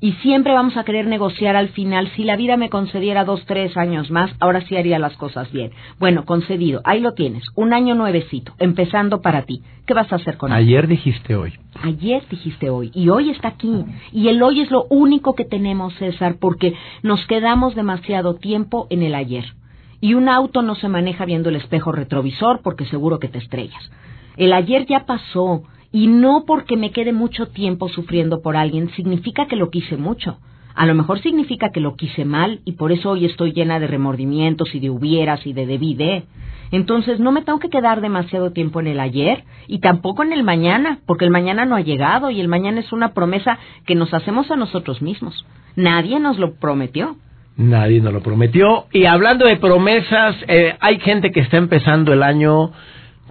Y 0.07 0.13
siempre 0.23 0.55
vamos 0.55 0.77
a 0.77 0.85
querer 0.85 1.09
negociar 1.09 1.57
al 1.57 1.71
final. 1.71 2.09
Si 2.15 2.23
la 2.23 2.37
vida 2.37 2.57
me 2.57 2.71
concediera 2.71 3.25
dos, 3.25 3.45
tres 3.45 3.77
años 3.77 4.09
más, 4.09 4.31
ahora 4.39 4.61
sí 4.61 4.77
haría 4.77 5.01
las 5.01 5.17
cosas 5.17 5.51
bien. 5.51 5.73
Bueno, 5.99 6.25
concedido. 6.25 6.81
Ahí 6.85 7.01
lo 7.01 7.15
tienes. 7.15 7.43
Un 7.57 7.73
año 7.73 7.97
nuevecito, 7.97 8.53
empezando 8.61 9.21
para 9.21 9.47
ti. 9.47 9.63
¿Qué 9.85 9.95
vas 9.95 10.13
a 10.13 10.15
hacer 10.15 10.37
con 10.37 10.53
él? 10.53 10.59
Ayer 10.59 10.87
dijiste 10.87 11.35
hoy. 11.35 11.55
Ayer 11.83 12.23
dijiste 12.31 12.71
hoy. 12.71 12.93
Y 12.95 13.09
hoy 13.09 13.31
está 13.31 13.49
aquí. 13.49 13.85
Y 14.13 14.29
el 14.29 14.41
hoy 14.45 14.61
es 14.61 14.71
lo 14.71 14.85
único 14.91 15.35
que 15.35 15.45
tenemos, 15.45 15.93
César, 15.95 16.37
porque 16.39 16.75
nos 17.03 17.27
quedamos 17.27 17.75
demasiado 17.75 18.37
tiempo 18.37 18.87
en 18.91 19.03
el 19.03 19.13
ayer. 19.13 19.57
Y 20.01 20.15
un 20.15 20.29
auto 20.29 20.63
no 20.63 20.77
se 20.77 20.87
maneja 20.87 21.25
viendo 21.25 21.49
el 21.49 21.57
espejo 21.57 21.91
retrovisor 21.91 22.61
porque 22.63 22.87
seguro 22.87 23.19
que 23.19 23.27
te 23.27 23.39
estrellas. 23.39 23.91
El 24.37 24.53
ayer 24.53 24.87
ya 24.87 25.05
pasó 25.05 25.65
y 25.93 26.07
no 26.07 26.45
porque 26.47 26.77
me 26.77 26.91
quede 26.91 27.13
mucho 27.13 27.47
tiempo 27.49 27.89
sufriendo 27.89 28.43
por 28.43 28.57
alguien 28.57 28.91
significa 28.91 29.47
que 29.47 29.57
lo 29.57 29.71
quise 29.71 29.97
mucho. 29.97 30.39
A 30.75 30.85
lo 30.85 30.95
mejor 30.95 31.23
significa 31.23 31.71
que 31.71 31.81
lo 31.81 31.97
quise 31.97 32.27
mal 32.27 32.61
y 32.67 32.73
por 32.73 32.93
eso 32.93 33.11
hoy 33.11 33.25
estoy 33.25 33.53
llena 33.53 33.81
de 33.81 33.87
remordimientos 33.87 34.75
y 34.75 34.81
de 34.81 34.91
hubieras 34.91 35.47
y 35.47 35.55
de 35.55 35.65
debí 35.65 35.95
de. 35.95 36.25
Entonces 36.71 37.19
no 37.19 37.33
me 37.33 37.43
tengo 37.43 37.59
que 37.61 37.71
quedar 37.71 38.03
demasiado 38.03 38.53
tiempo 38.53 38.81
en 38.81 38.89
el 38.89 39.01
ayer 39.01 39.45
y 39.69 39.79
tampoco 39.79 40.23
en 40.23 40.33
el 40.33 40.43
mañana, 40.43 40.99
porque 41.07 41.25
el 41.25 41.31
mañana 41.31 41.65
no 41.65 41.77
ha 41.77 41.81
llegado 41.81 42.31
y 42.31 42.41
el 42.41 42.49
mañana 42.49 42.81
es 42.81 42.93
una 42.93 43.15
promesa 43.15 43.59
que 43.87 43.95
nos 43.95 44.13
hacemos 44.13 44.51
a 44.51 44.57
nosotros 44.57 45.01
mismos. 45.01 45.47
Nadie 45.77 46.21
nos 46.21 46.39
lo 46.39 46.55
prometió. 46.57 47.17
Nadie 47.57 48.03
nos 48.03 48.13
lo 48.13 48.23
prometió. 48.23 48.87
Y 48.93 49.07
hablando 49.07 49.47
de 49.47 49.57
promesas, 49.57 50.37
eh, 50.47 50.77
hay 50.81 50.99
gente 51.01 51.31
que 51.31 51.41
está 51.41 51.57
empezando 51.57 52.13
el 52.13 52.23
año 52.23 52.73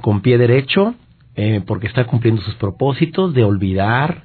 con 0.01 0.21
pie 0.21 0.37
derecho, 0.37 0.95
eh, 1.35 1.61
porque 1.65 1.87
está 1.87 2.05
cumpliendo 2.05 2.41
sus 2.41 2.55
propósitos 2.55 3.33
de 3.33 3.43
olvidar, 3.43 4.23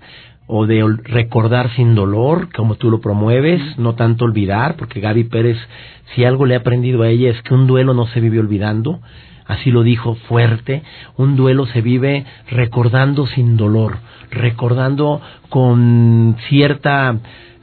o 0.53 0.67
de 0.67 0.85
recordar 1.05 1.71
sin 1.77 1.95
dolor, 1.95 2.53
como 2.53 2.75
tú 2.75 2.91
lo 2.91 3.01
promueves, 3.01 3.79
no 3.79 3.95
tanto 3.95 4.25
olvidar, 4.25 4.75
porque 4.75 4.99
Gaby 4.99 5.25
Pérez, 5.25 5.57
si 6.13 6.25
algo 6.25 6.45
le 6.45 6.57
ha 6.57 6.59
aprendido 6.59 7.03
a 7.03 7.09
ella 7.09 7.31
es 7.31 7.41
que 7.43 7.55
un 7.55 7.69
duelo 7.69 7.95
no 7.95 8.09
se 8.09 8.19
vive 8.19 8.41
olvidando, 8.41 8.99
así 9.47 9.71
lo 9.71 9.85
dijo 9.85 10.17
fuerte, 10.17 10.83
un 11.17 11.37
duelo 11.37 11.67
se 11.67 11.83
vive 11.83 12.25
recordando 12.51 13.29
sin 13.29 13.57
dolor, 13.57 13.99
recordando 14.33 15.21
con 15.51 16.35
cierta 16.49 17.17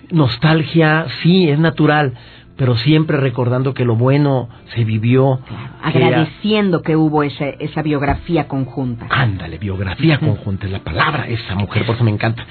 nostalgia, 0.09 1.07
sí, 1.21 1.49
es 1.49 1.59
natural, 1.59 2.13
pero 2.57 2.75
siempre 2.77 3.17
recordando 3.17 3.73
que 3.73 3.85
lo 3.85 3.95
bueno 3.95 4.49
se 4.73 4.83
vivió. 4.83 5.39
agradeciendo 5.81 6.81
que, 6.81 6.95
hubo 6.95 7.23
ese, 7.23 7.55
esa 7.59 7.83
biografía 7.83 8.47
conjunta. 8.47 9.05
Ándale, 9.09 9.59
biografía 9.59 10.17
conjunta 10.19 10.65
es 10.65 10.71
la 10.71 10.79
palabra, 10.79 11.27
esa 11.27 11.55
mujer, 11.55 11.85
por 11.85 11.95
eso 11.95 12.03
me 12.03 12.11
encanta. 12.11 12.45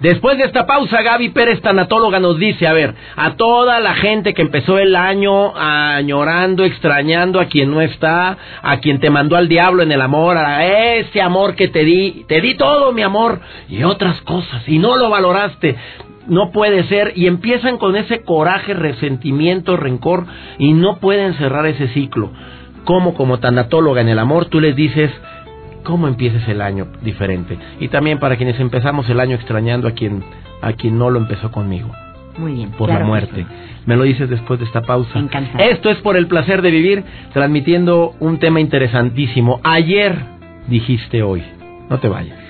Después 0.00 0.36
de 0.36 0.44
esta 0.44 0.66
pausa, 0.66 1.00
Gaby 1.00 1.28
Pérez, 1.28 1.60
tanatóloga, 1.60 2.18
nos 2.18 2.38
dice, 2.38 2.66
a 2.66 2.72
ver, 2.72 2.94
a 3.14 3.34
toda 3.36 3.78
la 3.78 3.94
gente 3.94 4.34
que 4.34 4.42
empezó 4.42 4.78
el 4.78 4.96
año 4.96 5.56
añorando, 5.56 6.64
extrañando 6.64 7.40
a 7.40 7.46
quien 7.46 7.70
no 7.70 7.80
está, 7.80 8.36
a 8.62 8.78
quien 8.78 8.98
te 8.98 9.10
mandó 9.10 9.36
al 9.36 9.48
diablo 9.48 9.84
en 9.84 9.92
el 9.92 10.00
amor, 10.00 10.36
a 10.36 10.66
ese 10.96 11.22
amor 11.22 11.54
que 11.54 11.68
te 11.68 11.84
di, 11.84 12.24
te 12.26 12.40
di 12.40 12.54
todo, 12.54 12.92
mi 12.92 13.02
amor, 13.02 13.40
y 13.68 13.84
otras 13.84 14.20
cosas, 14.22 14.68
y 14.68 14.78
no 14.80 14.96
lo 14.96 15.08
valoraste 15.08 15.76
no 16.28 16.50
puede 16.50 16.84
ser 16.84 17.12
y 17.16 17.26
empiezan 17.26 17.78
con 17.78 17.96
ese 17.96 18.22
coraje, 18.22 18.74
resentimiento, 18.74 19.76
rencor 19.76 20.26
y 20.58 20.72
no 20.72 20.98
pueden 20.98 21.34
cerrar 21.34 21.66
ese 21.66 21.88
ciclo. 21.88 22.30
Como 22.84 23.14
como 23.14 23.38
tanatóloga 23.38 24.00
en 24.00 24.08
el 24.08 24.18
amor 24.18 24.46
tú 24.46 24.60
les 24.60 24.74
dices 24.74 25.10
cómo 25.84 26.08
empieces 26.08 26.46
el 26.48 26.60
año 26.60 26.86
diferente 27.02 27.58
y 27.80 27.88
también 27.88 28.18
para 28.18 28.36
quienes 28.36 28.58
empezamos 28.60 29.08
el 29.08 29.20
año 29.20 29.36
extrañando 29.36 29.88
a 29.88 29.92
quien 29.92 30.22
a 30.60 30.72
quien 30.74 30.98
no 30.98 31.10
lo 31.10 31.18
empezó 31.18 31.50
conmigo. 31.50 31.90
Muy 32.38 32.52
bien. 32.54 32.70
Por 32.70 32.88
la 32.88 33.00
muerte. 33.00 33.44
Me 33.84 33.96
lo 33.96 34.04
dices 34.04 34.30
después 34.30 34.58
de 34.60 34.66
esta 34.66 34.82
pausa. 34.82 35.18
Encantado. 35.18 35.62
Esto 35.64 35.90
es 35.90 35.98
por 35.98 36.16
el 36.16 36.28
placer 36.28 36.62
de 36.62 36.70
vivir, 36.70 37.04
transmitiendo 37.32 38.14
un 38.20 38.38
tema 38.38 38.60
interesantísimo. 38.60 39.60
Ayer 39.64 40.16
dijiste 40.68 41.22
hoy. 41.22 41.42
No 41.90 41.98
te 41.98 42.08
vayas. 42.08 42.41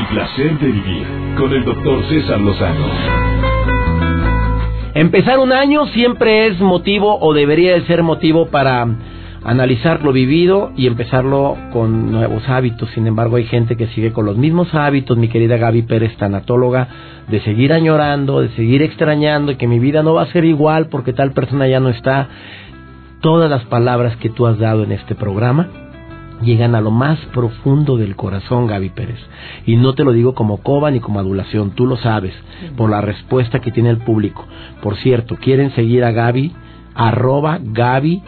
El 0.00 0.06
placer 0.06 0.58
de 0.58 0.66
vivir 0.66 1.06
con 1.36 1.52
el 1.52 1.62
doctor 1.62 2.02
César 2.08 2.40
Lozano. 2.40 2.86
Empezar 4.94 5.38
un 5.38 5.52
año 5.52 5.86
siempre 5.88 6.46
es 6.46 6.58
motivo 6.58 7.18
o 7.20 7.34
debería 7.34 7.74
de 7.74 7.82
ser 7.86 8.02
motivo 8.02 8.46
para 8.46 8.86
analizar 9.44 10.02
lo 10.02 10.12
vivido 10.12 10.72
y 10.74 10.86
empezarlo 10.86 11.56
con 11.72 12.12
nuevos 12.12 12.48
hábitos. 12.48 12.88
Sin 12.94 13.06
embargo, 13.06 13.36
hay 13.36 13.44
gente 13.44 13.76
que 13.76 13.88
sigue 13.88 14.12
con 14.12 14.24
los 14.24 14.38
mismos 14.38 14.74
hábitos, 14.74 15.18
mi 15.18 15.28
querida 15.28 15.58
Gaby 15.58 15.82
Pérez, 15.82 16.16
tanatóloga, 16.16 16.88
de 17.28 17.40
seguir 17.40 17.72
añorando, 17.72 18.40
de 18.40 18.48
seguir 18.50 18.82
extrañando, 18.82 19.56
que 19.58 19.68
mi 19.68 19.78
vida 19.78 20.02
no 20.02 20.14
va 20.14 20.22
a 20.22 20.32
ser 20.32 20.46
igual 20.46 20.86
porque 20.86 21.12
tal 21.12 21.32
persona 21.32 21.68
ya 21.68 21.78
no 21.78 21.90
está. 21.90 22.28
Todas 23.20 23.50
las 23.50 23.64
palabras 23.66 24.16
que 24.16 24.30
tú 24.30 24.46
has 24.46 24.58
dado 24.58 24.82
en 24.82 24.92
este 24.92 25.14
programa 25.14 25.68
llegan 26.42 26.74
a 26.74 26.80
lo 26.80 26.90
más 26.90 27.18
profundo 27.32 27.96
del 27.96 28.16
corazón, 28.16 28.66
Gaby 28.66 28.90
Pérez. 28.90 29.18
Y 29.66 29.76
no 29.76 29.94
te 29.94 30.04
lo 30.04 30.12
digo 30.12 30.34
como 30.34 30.58
coba 30.58 30.90
ni 30.90 31.00
como 31.00 31.20
adulación, 31.20 31.72
tú 31.72 31.86
lo 31.86 31.96
sabes, 31.96 32.34
por 32.76 32.90
la 32.90 33.00
respuesta 33.00 33.60
que 33.60 33.72
tiene 33.72 33.90
el 33.90 33.98
público. 33.98 34.44
Por 34.82 34.96
cierto, 34.96 35.36
quieren 35.36 35.72
seguir 35.74 36.04
a 36.04 36.12
Gaby, 36.12 36.52
arroba 36.94 37.58
Gaby 37.62 38.22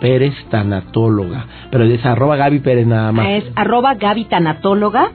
Pérez 0.00 0.34
Tanatóloga. 0.50 1.46
Pero 1.70 1.84
es 1.84 2.04
arroba 2.04 2.36
Gaby 2.36 2.60
Pérez 2.60 2.86
nada 2.86 3.12
más. 3.12 3.26
Es 3.28 3.44
arroba 3.54 3.94
Gaby 3.94 4.24
Tanatóloga 4.26 5.12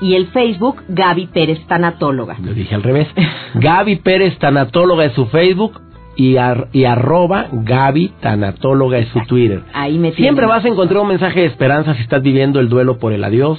y 0.00 0.14
el 0.14 0.28
Facebook 0.28 0.82
Gaby 0.88 1.26
Pérez 1.28 1.66
Tanatóloga. 1.66 2.36
Lo 2.42 2.54
dije 2.54 2.74
al 2.74 2.82
revés. 2.82 3.08
Gaby 3.54 3.96
Pérez 3.96 4.38
Tanatóloga 4.38 5.04
es 5.04 5.12
su 5.14 5.26
Facebook, 5.26 5.80
y, 6.18 6.36
y 6.72 6.84
arroba 6.84 7.46
Gaby 7.52 8.12
Tanatóloga 8.20 8.98
es 8.98 9.08
su 9.10 9.20
Twitter. 9.20 9.62
Ahí 9.72 9.98
me 9.98 10.10
Siempre 10.12 10.46
vas 10.46 10.64
a 10.64 10.68
encontrar 10.68 11.00
un 11.00 11.08
mensaje 11.08 11.40
de 11.40 11.46
esperanza 11.46 11.94
si 11.94 12.02
estás 12.02 12.22
viviendo 12.22 12.58
el 12.58 12.68
duelo 12.68 12.98
por 12.98 13.12
el 13.12 13.22
adiós, 13.22 13.56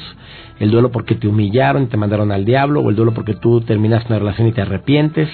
el 0.60 0.70
duelo 0.70 0.92
porque 0.92 1.16
te 1.16 1.30
humillaron 1.30 1.84
y 1.84 1.86
te 1.86 1.96
mandaron 1.96 2.34
al 2.34 2.44
diablo, 2.44 2.82
o 2.82 2.90
el 2.90 2.98
duelo 2.98 3.14
porque 3.14 3.34
tú 3.34 3.62
terminaste 3.62 4.12
una 4.12 4.20
relación 4.20 4.50
y 4.50 4.52
te 4.52 4.62
arrepientes, 4.62 5.30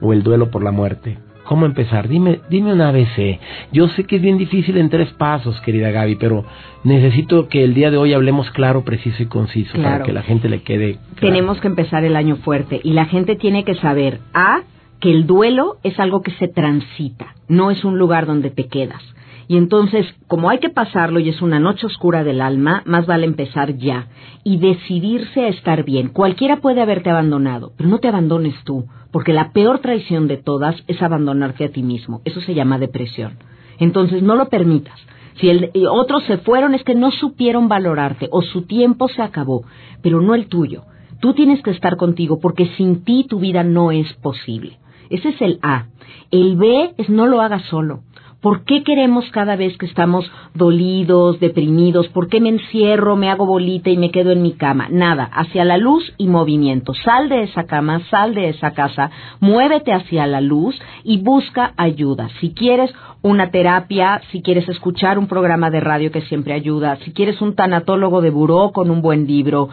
o 0.00 0.12
el 0.12 0.24
duelo 0.24 0.50
por 0.50 0.64
la 0.64 0.72
muerte. 0.72 1.16
¿Cómo 1.44 1.64
empezar? 1.64 2.08
Dime, 2.08 2.40
dime 2.50 2.72
una 2.72 2.88
ABC. 2.88 3.38
Yo 3.70 3.86
sé 3.90 4.02
que 4.02 4.16
es 4.16 4.22
bien 4.22 4.36
difícil 4.36 4.76
en 4.76 4.90
tres 4.90 5.12
pasos, 5.12 5.60
querida 5.60 5.92
Gaby, 5.92 6.16
pero 6.16 6.44
necesito 6.82 7.46
que 7.48 7.62
el 7.62 7.74
día 7.74 7.92
de 7.92 7.98
hoy 7.98 8.14
hablemos 8.14 8.50
claro, 8.50 8.82
preciso 8.82 9.22
y 9.22 9.26
conciso 9.26 9.80
para 9.80 10.02
que 10.02 10.12
la 10.12 10.22
gente 10.22 10.48
le 10.48 10.62
quede. 10.62 10.98
Tenemos 11.20 11.60
que 11.60 11.68
empezar 11.68 12.02
el 12.02 12.16
año 12.16 12.36
fuerte 12.36 12.80
y 12.82 12.94
la 12.94 13.04
gente 13.04 13.36
tiene 13.36 13.62
que 13.62 13.76
saber 13.76 14.18
A 14.32 14.62
que 15.04 15.10
el 15.10 15.26
duelo 15.26 15.76
es 15.82 16.00
algo 16.00 16.22
que 16.22 16.30
se 16.30 16.48
transita, 16.48 17.34
no 17.46 17.70
es 17.70 17.84
un 17.84 17.98
lugar 17.98 18.24
donde 18.24 18.48
te 18.48 18.68
quedas. 18.68 19.02
Y 19.48 19.58
entonces, 19.58 20.06
como 20.28 20.48
hay 20.48 20.60
que 20.60 20.70
pasarlo 20.70 21.20
y 21.20 21.28
es 21.28 21.42
una 21.42 21.60
noche 21.60 21.84
oscura 21.84 22.24
del 22.24 22.40
alma, 22.40 22.82
más 22.86 23.04
vale 23.04 23.26
empezar 23.26 23.76
ya 23.76 24.06
y 24.44 24.56
decidirse 24.56 25.44
a 25.44 25.48
estar 25.48 25.84
bien. 25.84 26.08
Cualquiera 26.08 26.62
puede 26.62 26.80
haberte 26.80 27.10
abandonado, 27.10 27.72
pero 27.76 27.90
no 27.90 27.98
te 27.98 28.08
abandones 28.08 28.54
tú, 28.64 28.86
porque 29.12 29.34
la 29.34 29.52
peor 29.52 29.80
traición 29.80 30.26
de 30.26 30.38
todas 30.38 30.82
es 30.86 31.02
abandonarte 31.02 31.66
a 31.66 31.68
ti 31.68 31.82
mismo. 31.82 32.22
Eso 32.24 32.40
se 32.40 32.54
llama 32.54 32.78
depresión. 32.78 33.34
Entonces, 33.78 34.22
no 34.22 34.36
lo 34.36 34.48
permitas. 34.48 34.98
Si 35.38 35.50
el, 35.50 35.70
otros 35.90 36.24
se 36.24 36.38
fueron 36.38 36.74
es 36.74 36.82
que 36.82 36.94
no 36.94 37.10
supieron 37.10 37.68
valorarte 37.68 38.30
o 38.32 38.40
su 38.40 38.62
tiempo 38.62 39.08
se 39.08 39.20
acabó, 39.20 39.64
pero 40.00 40.22
no 40.22 40.34
el 40.34 40.46
tuyo. 40.46 40.84
Tú 41.20 41.34
tienes 41.34 41.62
que 41.62 41.72
estar 41.72 41.98
contigo 41.98 42.40
porque 42.40 42.68
sin 42.78 43.04
ti 43.04 43.26
tu 43.28 43.38
vida 43.38 43.62
no 43.64 43.92
es 43.92 44.10
posible. 44.14 44.78
Ese 45.10 45.30
es 45.30 45.40
el 45.40 45.58
A. 45.62 45.86
El 46.30 46.56
B 46.56 46.94
es 46.98 47.08
no 47.08 47.26
lo 47.26 47.40
hagas 47.40 47.62
solo. 47.64 48.00
¿Por 48.44 48.64
qué 48.64 48.82
queremos 48.82 49.24
cada 49.30 49.56
vez 49.56 49.78
que 49.78 49.86
estamos 49.86 50.30
dolidos, 50.52 51.40
deprimidos? 51.40 52.08
¿Por 52.08 52.28
qué 52.28 52.42
me 52.42 52.50
encierro, 52.50 53.16
me 53.16 53.30
hago 53.30 53.46
bolita 53.46 53.88
y 53.88 53.96
me 53.96 54.10
quedo 54.10 54.32
en 54.32 54.42
mi 54.42 54.52
cama? 54.52 54.88
Nada, 54.90 55.24
hacia 55.24 55.64
la 55.64 55.78
luz 55.78 56.12
y 56.18 56.26
movimiento. 56.26 56.92
Sal 56.92 57.30
de 57.30 57.44
esa 57.44 57.64
cama, 57.64 58.02
sal 58.10 58.34
de 58.34 58.50
esa 58.50 58.72
casa, 58.72 59.10
muévete 59.40 59.94
hacia 59.94 60.26
la 60.26 60.42
luz 60.42 60.78
y 61.04 61.22
busca 61.22 61.72
ayuda. 61.78 62.28
Si 62.38 62.52
quieres 62.52 62.92
una 63.22 63.50
terapia, 63.50 64.20
si 64.30 64.42
quieres 64.42 64.68
escuchar 64.68 65.18
un 65.18 65.26
programa 65.26 65.70
de 65.70 65.80
radio 65.80 66.12
que 66.12 66.20
siempre 66.20 66.52
ayuda, 66.52 66.96
si 66.96 67.14
quieres 67.14 67.40
un 67.40 67.54
tanatólogo 67.54 68.20
de 68.20 68.28
buró 68.28 68.72
con 68.72 68.90
un 68.90 69.00
buen 69.00 69.26
libro, 69.26 69.70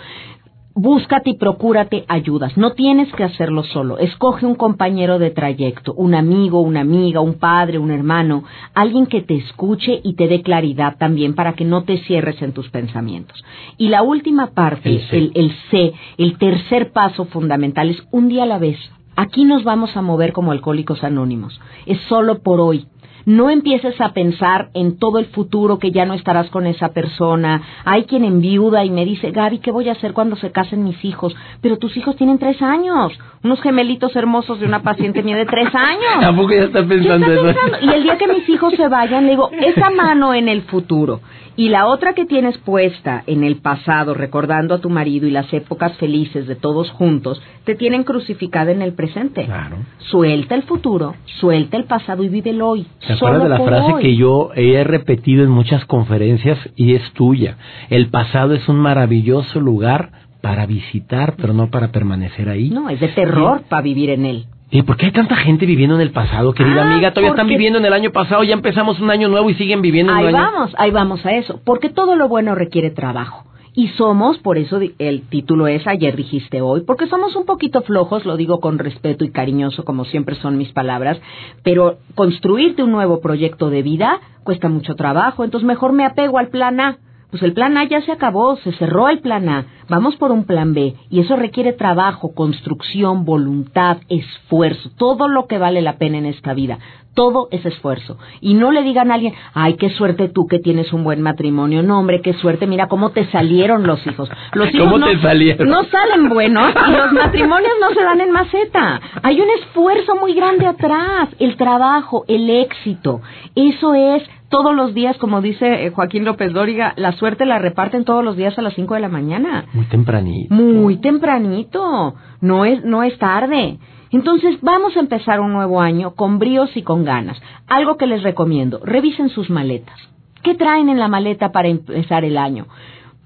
búscate 0.73 1.31
y 1.31 1.37
procúrate 1.37 2.05
ayudas. 2.07 2.57
No 2.57 2.71
tienes 2.71 3.11
que 3.13 3.23
hacerlo 3.23 3.63
solo. 3.63 3.97
Escoge 3.97 4.45
un 4.45 4.55
compañero 4.55 5.19
de 5.19 5.31
trayecto, 5.31 5.93
un 5.93 6.15
amigo, 6.15 6.61
una 6.61 6.81
amiga, 6.81 7.21
un 7.21 7.35
padre, 7.35 7.77
un 7.77 7.91
hermano, 7.91 8.43
alguien 8.73 9.05
que 9.05 9.21
te 9.21 9.35
escuche 9.35 9.99
y 10.03 10.15
te 10.15 10.27
dé 10.27 10.41
claridad 10.41 10.97
también 10.97 11.35
para 11.35 11.53
que 11.53 11.65
no 11.65 11.83
te 11.83 11.97
cierres 11.99 12.41
en 12.41 12.53
tus 12.53 12.69
pensamientos. 12.69 13.43
Y 13.77 13.89
la 13.89 14.03
última 14.03 14.51
parte, 14.51 15.01
el, 15.11 15.31
el 15.35 15.51
C, 15.69 15.93
el 16.17 16.37
tercer 16.37 16.91
paso 16.91 17.25
fundamental 17.25 17.89
es 17.89 18.01
un 18.11 18.29
día 18.29 18.43
a 18.43 18.47
la 18.47 18.57
vez. 18.57 18.77
Aquí 19.15 19.43
nos 19.43 19.63
vamos 19.63 19.95
a 19.97 20.01
mover 20.01 20.31
como 20.31 20.51
alcohólicos 20.51 21.03
anónimos. 21.03 21.59
Es 21.85 21.99
solo 22.07 22.39
por 22.39 22.59
hoy. 22.61 22.87
No 23.25 23.49
empieces 23.49 23.99
a 24.01 24.13
pensar 24.13 24.69
en 24.73 24.97
todo 24.97 25.19
el 25.19 25.27
futuro 25.27 25.79
que 25.79 25.91
ya 25.91 26.05
no 26.05 26.13
estarás 26.13 26.49
con 26.49 26.65
esa 26.65 26.89
persona. 26.89 27.61
Hay 27.85 28.05
quien 28.05 28.25
enviuda 28.25 28.83
y 28.85 28.89
me 28.89 29.05
dice, 29.05 29.31
Gaby, 29.31 29.59
¿qué 29.59 29.71
voy 29.71 29.89
a 29.89 29.93
hacer 29.93 30.13
cuando 30.13 30.35
se 30.35 30.51
casen 30.51 30.83
mis 30.83 31.03
hijos? 31.05 31.35
Pero 31.61 31.77
tus 31.77 31.95
hijos 31.97 32.15
tienen 32.15 32.39
tres 32.39 32.61
años. 32.61 33.13
Unos 33.43 33.62
gemelitos 33.62 34.15
hermosos 34.15 34.60
de 34.60 34.67
una 34.67 34.83
paciente 34.83 35.24
mía 35.24 35.36
de 35.36 35.45
tres 35.45 35.74
años. 35.74 36.19
Tampoco 36.19 36.53
ya 36.53 36.65
está 36.65 36.86
pensando, 36.86 37.31
eso. 37.31 37.60
Y 37.81 37.89
el 37.89 38.03
día 38.03 38.17
que 38.17 38.27
mis 38.27 38.48
hijos 38.48 38.74
se 38.75 38.88
vayan, 38.88 39.25
le 39.25 39.31
digo, 39.31 39.50
esa 39.51 39.89
mano 39.89 40.33
en 40.33 40.48
el 40.48 40.62
futuro. 40.63 41.21
Y 41.55 41.69
la 41.69 41.88
otra 41.88 42.13
que 42.13 42.25
tienes 42.25 42.57
puesta 42.60 43.24
en 43.27 43.43
el 43.43 43.57
pasado, 43.57 44.13
recordando 44.13 44.74
a 44.74 44.79
tu 44.79 44.89
marido 44.89 45.27
y 45.27 45.31
las 45.31 45.51
épocas 45.53 45.98
felices 45.98 46.48
de 46.48 46.55
todos 46.55 46.91
juntos, 46.91 47.41
te 47.65 47.75
tienen 47.75 48.03
crucificada 48.03 48.71
en 48.71 48.81
el 48.81 48.93
presente. 48.93 49.45
Claro. 49.45 49.77
Suelta 49.98 50.55
el 50.55 50.63
futuro, 50.63 51.15
suelta 51.39 51.77
el 51.77 51.86
pasado 51.86 52.24
y 52.24 52.29
vive 52.29 52.51
el 52.51 52.62
hoy. 52.62 52.86
¿Te 53.05 53.13
acuerdas 53.13 53.43
de 53.43 53.50
la 53.50 53.60
frase 53.60 53.93
que 54.01 54.15
yo 54.15 54.51
he 54.55 54.83
repetido 54.83 55.43
en 55.43 55.50
muchas 55.50 55.83
conferencias 55.86 56.57
y 56.75 56.95
es 56.95 57.12
tuya? 57.13 57.57
El 57.89 58.10
pasado 58.10 58.53
es 58.53 58.67
un 58.69 58.77
maravilloso 58.77 59.60
lugar 59.60 60.12
para 60.41 60.65
visitar, 60.65 61.36
pero 61.38 61.53
no 61.53 61.69
para 61.69 61.91
permanecer 61.91 62.50
ahí. 62.50 62.69
No, 62.69 62.89
es 62.89 63.00
de 63.00 63.10
terror 63.10 63.63
para 63.69 63.81
vivir 63.81 64.10
en 64.10 64.25
él. 64.25 64.45
¿Y 64.74 64.83
por 64.83 64.95
qué 64.98 65.07
hay 65.07 65.12
tanta 65.12 65.36
gente 65.36 65.65
viviendo 65.65 65.95
en 65.95 66.01
el 66.01 66.12
pasado, 66.12 66.53
querida 66.53 66.83
Ah, 66.83 66.91
amiga? 66.93 67.12
Todavía 67.12 67.31
están 67.31 67.48
viviendo 67.48 67.77
en 67.79 67.86
el 67.86 67.91
año 67.93 68.12
pasado, 68.12 68.43
ya 68.43 68.53
empezamos 68.53 69.00
un 69.01 69.10
año 69.12 69.27
nuevo 69.27 69.50
y 69.50 69.55
siguen 69.55 69.81
viviendo 69.81 70.13
en 70.13 70.17
Ahí 70.19 70.25
un 70.27 70.36
año. 70.36 70.51
vamos, 70.51 70.75
ahí 70.77 70.91
vamos 70.91 71.25
a 71.25 71.31
eso, 71.33 71.60
porque 71.65 71.89
todo 71.89 72.15
lo 72.15 72.29
bueno 72.29 72.55
requiere 72.55 72.89
trabajo. 72.89 73.45
Y 73.74 73.88
somos, 73.89 74.38
por 74.39 74.57
eso 74.57 74.79
el 75.00 75.21
título 75.29 75.67
es 75.67 75.86
Ayer 75.88 76.15
dijiste 76.15 76.62
hoy, 76.62 76.81
porque 76.81 77.07
somos 77.07 77.36
un 77.38 77.45
poquito 77.45 77.81
flojos, 77.83 78.25
lo 78.25 78.36
digo 78.36 78.60
con 78.60 78.79
respeto 78.79 79.24
y 79.24 79.31
cariñoso, 79.31 79.86
como 79.86 80.03
siempre 80.05 80.36
son 80.36 80.57
mis 80.57 80.71
palabras, 80.74 81.21
pero 81.63 81.98
construirte 82.15 82.83
un 82.83 82.91
nuevo 82.91 83.21
proyecto 83.21 83.69
de 83.69 83.81
vida 83.81 84.19
cuesta 84.43 84.67
mucho 84.69 84.95
trabajo, 84.95 85.43
entonces 85.45 85.65
mejor 85.67 85.93
me 85.93 86.05
apego 86.05 86.38
al 86.38 86.50
plan 86.50 86.79
A. 86.81 86.98
Pues 87.31 87.41
el 87.43 87.53
plan 87.53 87.77
A 87.77 87.85
ya 87.85 88.01
se 88.01 88.11
acabó, 88.11 88.57
se 88.57 88.73
cerró 88.73 89.07
el 89.07 89.19
plan 89.19 89.47
A, 89.47 89.65
vamos 89.88 90.17
por 90.17 90.31
un 90.31 90.43
plan 90.43 90.73
B, 90.73 90.95
y 91.09 91.21
eso 91.21 91.38
requiere 91.38 91.71
trabajo, 91.71 92.33
construcción, 92.35 93.23
voluntad, 93.23 93.97
esfuerzo, 94.09 94.89
todo 94.97 95.29
lo 95.29 95.47
que 95.47 95.57
vale 95.57 95.81
la 95.81 95.97
pena 95.97 96.17
en 96.17 96.25
esta 96.25 96.53
vida. 96.53 96.77
Todo 97.13 97.50
es 97.51 97.65
esfuerzo. 97.65 98.17
Y 98.39 98.53
no 98.53 98.71
le 98.71 98.83
digan 98.83 99.11
a 99.11 99.15
alguien, 99.15 99.33
ay, 99.53 99.73
qué 99.73 99.89
suerte 99.89 100.29
tú 100.29 100.47
que 100.47 100.59
tienes 100.59 100.93
un 100.93 101.03
buen 101.03 101.21
matrimonio. 101.21 101.83
No, 101.83 102.00
hombre, 102.00 102.21
qué 102.21 102.33
suerte, 102.33 102.67
mira 102.67 102.88
cómo 102.88 103.09
te 103.09 103.29
salieron 103.31 103.85
los 103.85 104.05
hijos. 104.07 104.29
Los 104.53 104.73
hijos 104.73 104.85
¿Cómo 104.85 104.97
no, 104.97 105.07
te 105.07 105.19
salieron? 105.19 105.67
no 105.67 105.83
salen 105.85 106.29
buenos 106.29 106.73
y 106.88 106.91
los 106.97 107.11
matrimonios 107.11 107.73
no 107.81 107.93
se 107.93 108.01
dan 108.01 108.21
en 108.21 108.31
maceta. 108.31 109.01
Hay 109.23 109.41
un 109.41 109.50
esfuerzo 109.59 110.15
muy 110.15 110.33
grande 110.33 110.65
atrás. 110.67 111.27
El 111.39 111.57
trabajo, 111.57 112.23
el 112.29 112.50
éxito. 112.50 113.19
Eso 113.55 113.93
es 113.93 114.23
todos 114.51 114.75
los 114.75 114.93
días, 114.93 115.17
como 115.17 115.41
dice 115.41 115.86
eh, 115.86 115.89
Joaquín 115.89 116.25
López 116.25 116.53
Dóriga, 116.53 116.93
la 116.98 117.13
suerte 117.13 117.46
la 117.46 117.58
reparten 117.58 118.05
todos 118.05 118.24
los 118.24 118.36
días 118.36 118.55
a 118.60 118.62
las 118.62 118.75
5 118.75 118.93
de 118.93 119.00
la 119.00 119.10
mañana. 119.10 119.65
Muy 119.74 119.86
tempranito. 119.86 120.53
Muy 120.53 120.98
tempranito, 120.98 122.13
no 122.41 122.65
es, 122.65 122.84
no 122.84 123.01
es 123.01 123.17
tarde. 123.17 123.79
Entonces 124.12 124.60
vamos 124.62 124.96
a 124.96 125.00
empezar 125.00 125.39
un 125.39 125.53
nuevo 125.53 125.81
año 125.81 126.15
con 126.15 126.38
bríos 126.38 126.75
y 126.75 126.84
con 126.84 127.05
ganas. 127.05 127.41
Algo 127.67 127.98
que 127.98 128.05
les 128.05 128.22
recomiendo, 128.22 128.81
revisen 128.84 129.29
sus 129.29 129.50
maletas. 129.50 129.98
¿Qué 130.43 130.53
traen 130.53 130.89
en 130.89 131.00
la 131.00 131.08
maleta 131.08 131.51
para 131.51 131.70
empezar 131.70 132.25
el 132.25 132.38
año? 132.38 132.67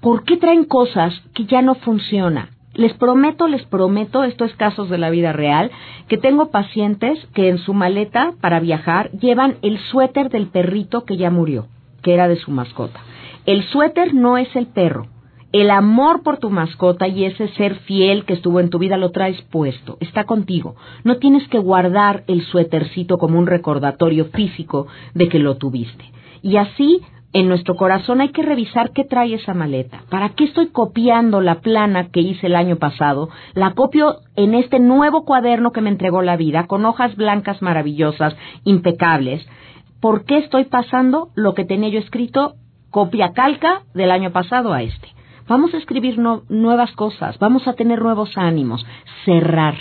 ¿Por 0.00 0.22
qué 0.22 0.36
traen 0.36 0.64
cosas 0.64 1.12
que 1.34 1.44
ya 1.44 1.60
no 1.60 1.74
funcionan? 1.74 2.55
Les 2.76 2.92
prometo, 2.92 3.48
les 3.48 3.64
prometo, 3.64 4.22
esto 4.22 4.44
es 4.44 4.54
casos 4.54 4.90
de 4.90 4.98
la 4.98 5.08
vida 5.08 5.32
real, 5.32 5.70
que 6.08 6.18
tengo 6.18 6.50
pacientes 6.50 7.18
que 7.34 7.48
en 7.48 7.56
su 7.56 7.72
maleta 7.72 8.34
para 8.42 8.60
viajar 8.60 9.10
llevan 9.12 9.56
el 9.62 9.78
suéter 9.78 10.28
del 10.28 10.48
perrito 10.48 11.04
que 11.04 11.16
ya 11.16 11.30
murió, 11.30 11.68
que 12.02 12.12
era 12.12 12.28
de 12.28 12.36
su 12.36 12.50
mascota. 12.50 13.00
El 13.46 13.62
suéter 13.62 14.12
no 14.12 14.36
es 14.36 14.54
el 14.54 14.66
perro, 14.66 15.06
el 15.52 15.70
amor 15.70 16.22
por 16.22 16.36
tu 16.36 16.50
mascota 16.50 17.08
y 17.08 17.24
ese 17.24 17.48
ser 17.48 17.76
fiel 17.76 18.26
que 18.26 18.34
estuvo 18.34 18.60
en 18.60 18.68
tu 18.68 18.78
vida 18.78 18.98
lo 18.98 19.10
traes 19.10 19.40
puesto, 19.50 19.96
está 20.00 20.24
contigo. 20.24 20.76
No 21.02 21.16
tienes 21.16 21.48
que 21.48 21.58
guardar 21.58 22.24
el 22.26 22.42
suétercito 22.42 23.16
como 23.16 23.38
un 23.38 23.46
recordatorio 23.46 24.26
físico 24.26 24.86
de 25.14 25.30
que 25.30 25.38
lo 25.38 25.56
tuviste. 25.56 26.04
Y 26.42 26.58
así, 26.58 27.00
en 27.32 27.48
nuestro 27.48 27.76
corazón 27.76 28.20
hay 28.20 28.30
que 28.30 28.42
revisar 28.42 28.92
qué 28.92 29.04
trae 29.04 29.34
esa 29.34 29.52
maleta. 29.52 30.02
¿Para 30.10 30.30
qué 30.30 30.44
estoy 30.44 30.68
copiando 30.68 31.40
la 31.40 31.56
plana 31.56 32.08
que 32.10 32.20
hice 32.20 32.46
el 32.46 32.56
año 32.56 32.76
pasado? 32.76 33.28
La 33.54 33.74
copio 33.74 34.20
en 34.36 34.54
este 34.54 34.78
nuevo 34.78 35.24
cuaderno 35.24 35.72
que 35.72 35.80
me 35.80 35.90
entregó 35.90 36.22
la 36.22 36.36
vida, 36.36 36.66
con 36.66 36.84
hojas 36.86 37.14
blancas 37.16 37.60
maravillosas, 37.62 38.34
impecables. 38.64 39.46
¿Por 40.00 40.24
qué 40.24 40.38
estoy 40.38 40.64
pasando 40.64 41.28
lo 41.34 41.54
que 41.54 41.64
tenía 41.64 41.90
yo 41.90 41.98
escrito 41.98 42.54
copia 42.90 43.32
calca 43.32 43.82
del 43.92 44.10
año 44.10 44.32
pasado 44.32 44.72
a 44.72 44.82
este? 44.82 45.08
Vamos 45.48 45.74
a 45.74 45.78
escribir 45.78 46.18
nuevas 46.18 46.92
cosas, 46.92 47.38
vamos 47.38 47.68
a 47.68 47.74
tener 47.74 48.02
nuevos 48.02 48.36
ánimos. 48.36 48.84
Cerrar. 49.24 49.74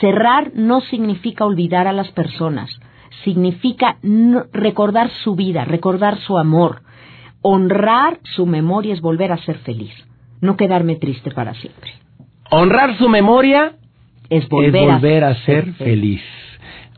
Cerrar 0.00 0.52
no 0.54 0.80
significa 0.80 1.44
olvidar 1.44 1.86
a 1.86 1.92
las 1.92 2.10
personas, 2.12 2.70
significa 3.24 3.96
recordar 4.52 5.10
su 5.22 5.34
vida, 5.34 5.64
recordar 5.64 6.18
su 6.18 6.38
amor. 6.38 6.82
Honrar 7.42 8.20
su 8.36 8.46
memoria 8.46 8.94
es 8.94 9.00
volver 9.00 9.32
a 9.32 9.38
ser 9.38 9.58
feliz, 9.58 9.92
no 10.40 10.56
quedarme 10.56 10.96
triste 10.96 11.30
para 11.30 11.54
siempre. 11.54 11.92
Honrar 12.50 12.96
su 12.98 13.08
memoria 13.08 13.72
Es 14.28 14.48
volver, 14.48 14.76
es 14.76 14.94
volver 14.94 15.24
a, 15.24 15.34
ser 15.44 15.72
feliz. 15.74 16.22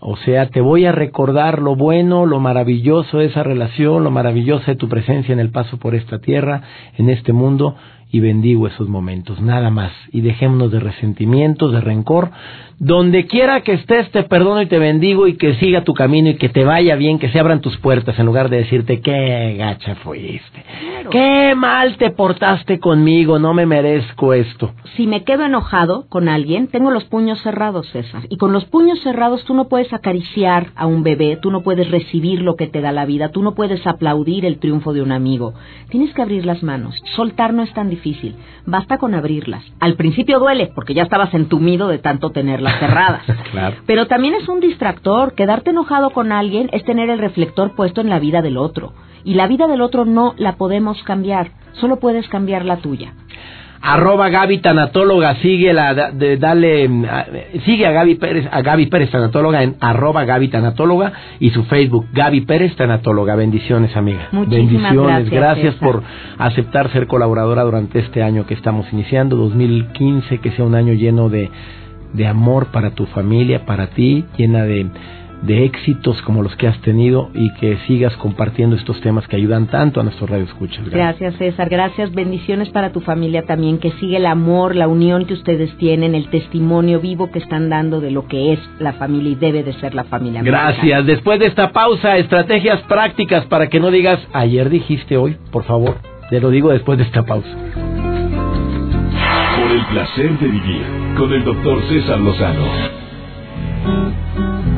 O 0.00 0.16
sea, 0.16 0.50
te 0.50 0.61
voy 0.61 0.85
a 0.85 0.92
recordar 0.92 1.62
lo 1.62 1.77
bueno, 1.77 2.27
lo 2.27 2.38
maravilloso 2.38 3.18
de 3.18 3.27
esa 3.27 3.42
relación, 3.42 4.05
lo 4.05 4.11
maravilloso 4.11 4.66
de 4.66 4.77
tu 4.77 4.88
presencia 4.88 5.33
en 5.33 5.40
el 5.40 5.50
paso 5.50 5.79
por 5.79 5.94
esta 5.94 6.18
tierra, 6.18 6.61
en 6.98 7.09
este 7.09 7.33
mundo, 7.33 7.74
y 8.14 8.20
bendigo 8.20 8.68
esos 8.68 8.88
momentos, 8.88 9.40
nada 9.40 9.70
más. 9.70 9.90
Y 10.12 10.20
dejémonos 10.20 10.70
de 10.70 10.79
resentimientos, 10.79 11.72
de 11.72 11.81
rencor. 11.81 12.31
Donde 12.79 13.27
quiera 13.27 13.62
que 13.62 13.72
estés, 13.72 14.09
te 14.12 14.22
perdono 14.22 14.62
y 14.62 14.66
te 14.66 14.79
bendigo 14.79 15.27
y 15.27 15.37
que 15.37 15.55
siga 15.57 15.83
tu 15.83 15.94
camino 15.94 16.29
y 16.29 16.37
que 16.37 16.48
te 16.48 16.64
vaya 16.64 16.94
bien, 16.94 17.18
que 17.18 17.29
se 17.31 17.40
abran 17.40 17.61
tus 17.61 17.77
puertas 17.79 18.16
en 18.18 18.27
lugar 18.27 18.50
de 18.50 18.59
decirte 18.59 19.00
qué 19.00 19.57
gacha 19.59 19.96
fuiste. 19.96 20.64
Qué 21.11 21.55
mal 21.57 21.96
te 21.96 22.11
portaste 22.11 22.79
conmigo, 22.79 23.40
no 23.40 23.53
me 23.53 23.66
merezco 23.66 24.33
esto. 24.33 24.72
si 24.96 25.09
me 25.09 25.24
quedo 25.24 25.44
enojado 25.44 26.07
con 26.09 26.29
alguien, 26.29 26.68
tengo 26.68 26.92
los 26.92 27.05
puños 27.05 27.40
cerrados, 27.42 27.88
César. 27.90 28.22
Y 28.29 28.37
con 28.37 28.53
los 28.53 28.64
puños 28.64 29.00
cerrados 29.03 29.44
tú 29.44 29.55
no 29.55 29.68
puedes 29.68 29.92
acariciar 29.92 30.68
a 30.77 30.87
un 30.87 31.03
bebé, 31.03 31.37
tú 31.37 31.50
no 31.50 31.62
puedes 31.62 31.90
recibir 31.90 32.42
lo 32.42 32.55
que 32.55 32.68
te 32.68 32.81
da 32.81 32.92
la 32.92 33.07
vida, 33.07 33.31
tú 33.31 33.42
no 33.42 33.57
puedes 33.57 33.85
aplaudir 33.88 34.44
el 34.44 34.59
triunfo 34.59 34.92
de 34.92 35.03
un 35.03 35.11
amigo. 35.11 35.55
Tienes 35.90 36.14
que 36.14 36.22
abrir 36.22 36.46
las 36.46 36.62
manos. 36.62 36.94
Soltar 37.16 37.53
no 37.55 37.64
es 37.64 37.72
tan 37.72 37.90
difícil. 37.90 38.04
Basta 38.67 38.99
con 38.99 39.14
abrirlas. 39.14 39.64
Al 39.81 39.95
principio 39.95 40.38
duele, 40.38 40.71
porque 40.75 40.95
ya 40.95 41.03
estabas 41.03 41.33
entumido 41.35 41.88
de 41.88 41.99
tanto 41.99 42.31
tenerlas 42.31 42.79
cerradas. 42.79 43.23
Claro. 43.55 43.77
Pero 43.87 44.07
también 44.07 44.35
es 44.35 44.49
un 44.49 44.59
distractor. 44.59 45.35
Quedarte 45.35 45.71
enojado 45.71 46.11
con 46.11 46.33
alguien 46.33 46.71
es 46.73 46.83
tener 46.85 47.09
el 47.09 47.21
reflector 47.21 47.77
puesto 47.77 48.01
en 48.01 48.09
la 48.09 48.19
vida 48.19 48.43
del 48.43 48.57
otro. 48.57 48.95
Y 49.23 49.35
la 49.35 49.47
vida 49.47 49.69
del 49.69 49.81
otro 49.81 50.05
no 50.05 50.35
la 50.38 50.57
podemos 50.57 51.01
cambiar. 51.05 51.53
Solo 51.75 52.01
puedes 52.01 52.27
cambiar 52.29 52.64
la 52.64 52.79
tuya. 52.79 53.12
Arroba 53.87 54.31
Gaby 54.31 54.59
Tanatóloga, 54.59 55.35
sigue 55.37 55.73
la, 55.75 55.92
de- 56.11 56.38
dale, 56.38 56.88
mm, 56.88 57.05
a- 57.05 57.27
sigue 57.66 57.87
a 57.87 57.92
Gaby 57.92 58.14
Pérez, 58.14 58.49
a 58.51 58.62
Gaby 58.62 58.87
Pérez 58.87 59.11
Tanatóloga 59.11 59.62
en 59.62 59.77
arroba 59.79 60.25
Gaby 60.25 60.49
Tanatóloga 60.49 61.12
y 61.38 61.51
su 61.51 61.64
Facebook, 61.64 62.07
Gaby 62.14 62.40
Pérez 62.42 62.75
Tanatóloga. 62.77 63.37
Bendiciones, 63.37 63.94
amiga. 63.94 64.29
Muchísimas 64.33 64.94
Bendiciones. 64.94 65.31
gracias, 65.31 65.75
por 65.75 65.97
César. 66.03 66.37
aceptar 66.38 66.90
ser 66.92 67.07
colaboradora 67.07 67.62
durante 67.62 67.99
este 67.99 68.23
año 68.23 68.47
que 68.47 68.55
estamos 68.55 68.90
iniciando, 68.92 69.37
2015, 69.37 70.38
que 70.38 70.51
sea 70.53 70.64
un 70.64 70.75
año 70.75 70.94
lleno 70.94 71.29
de, 71.29 71.51
de 72.14 72.27
amor 72.27 72.68
para 72.73 72.90
tu 72.90 73.05
familia, 73.07 73.66
para 73.66 73.88
ti, 73.88 74.25
llena 74.38 74.64
de, 74.64 74.87
de 75.46 75.64
éxitos 75.64 76.20
como 76.22 76.42
los 76.42 76.57
que 76.57 76.66
has 76.66 76.80
tenido 76.80 77.30
y 77.35 77.52
que 77.54 77.76
sigas 77.87 78.16
compartiendo 78.16 78.76
estos 78.76 79.00
temas 79.00 79.28
que 79.28 79.37
ayudan 79.37 79.66
tanto 79.66 80.00
a 80.00 80.02
nuestros 80.02 80.30
radioescuchas. 80.30 80.85
Gaby. 80.85 80.90
Gracias, 80.90 81.35
César. 81.37 81.68
Gracias. 81.68 82.12
Bendiciones 82.12 82.70
para 82.70 82.92
tu 82.92 83.00
familia 83.00 83.42
también. 83.42 83.78
Que 83.78 83.90
siga 83.92 84.16
el 84.16 84.26
amor, 84.26 84.74
la 84.74 84.88
unión 84.88 85.26
que 85.26 85.35
ustedes 85.35 85.76
tienen, 85.76 86.14
el 86.14 86.28
testimonio 86.28 87.00
vivo 87.00 87.30
que 87.30 87.38
están 87.40 87.68
dando 87.68 88.00
de 88.00 88.11
lo 88.11 88.26
que 88.26 88.54
es 88.54 88.61
la 88.78 88.94
familia 88.94 89.33
y 89.33 89.35
debe 89.35 89.62
de 89.62 89.74
ser 89.74 89.94
la 89.94 90.04
familia. 90.04 90.42
Gracias. 90.42 91.04
Después 91.04 91.38
de 91.38 91.46
esta 91.46 91.72
pausa, 91.72 92.16
estrategias 92.16 92.80
prácticas 92.83 93.44
para 93.46 93.68
que 93.68 93.80
no 93.80 93.90
digas 93.90 94.20
ayer 94.33 94.70
dijiste 94.70 95.16
hoy, 95.16 95.37
por 95.50 95.64
favor. 95.64 95.96
Te 96.30 96.40
lo 96.40 96.50
digo 96.50 96.70
después 96.70 96.96
de 96.96 97.04
esta 97.04 97.22
pausa. 97.22 97.48
Por 99.57 99.70
el 99.70 99.85
placer 99.87 100.38
de 100.38 100.48
vivir 100.48 100.83
con 101.18 101.33
el 101.33 101.44
doctor 101.44 101.83
César 101.88 102.18
Lozano. 102.18 102.64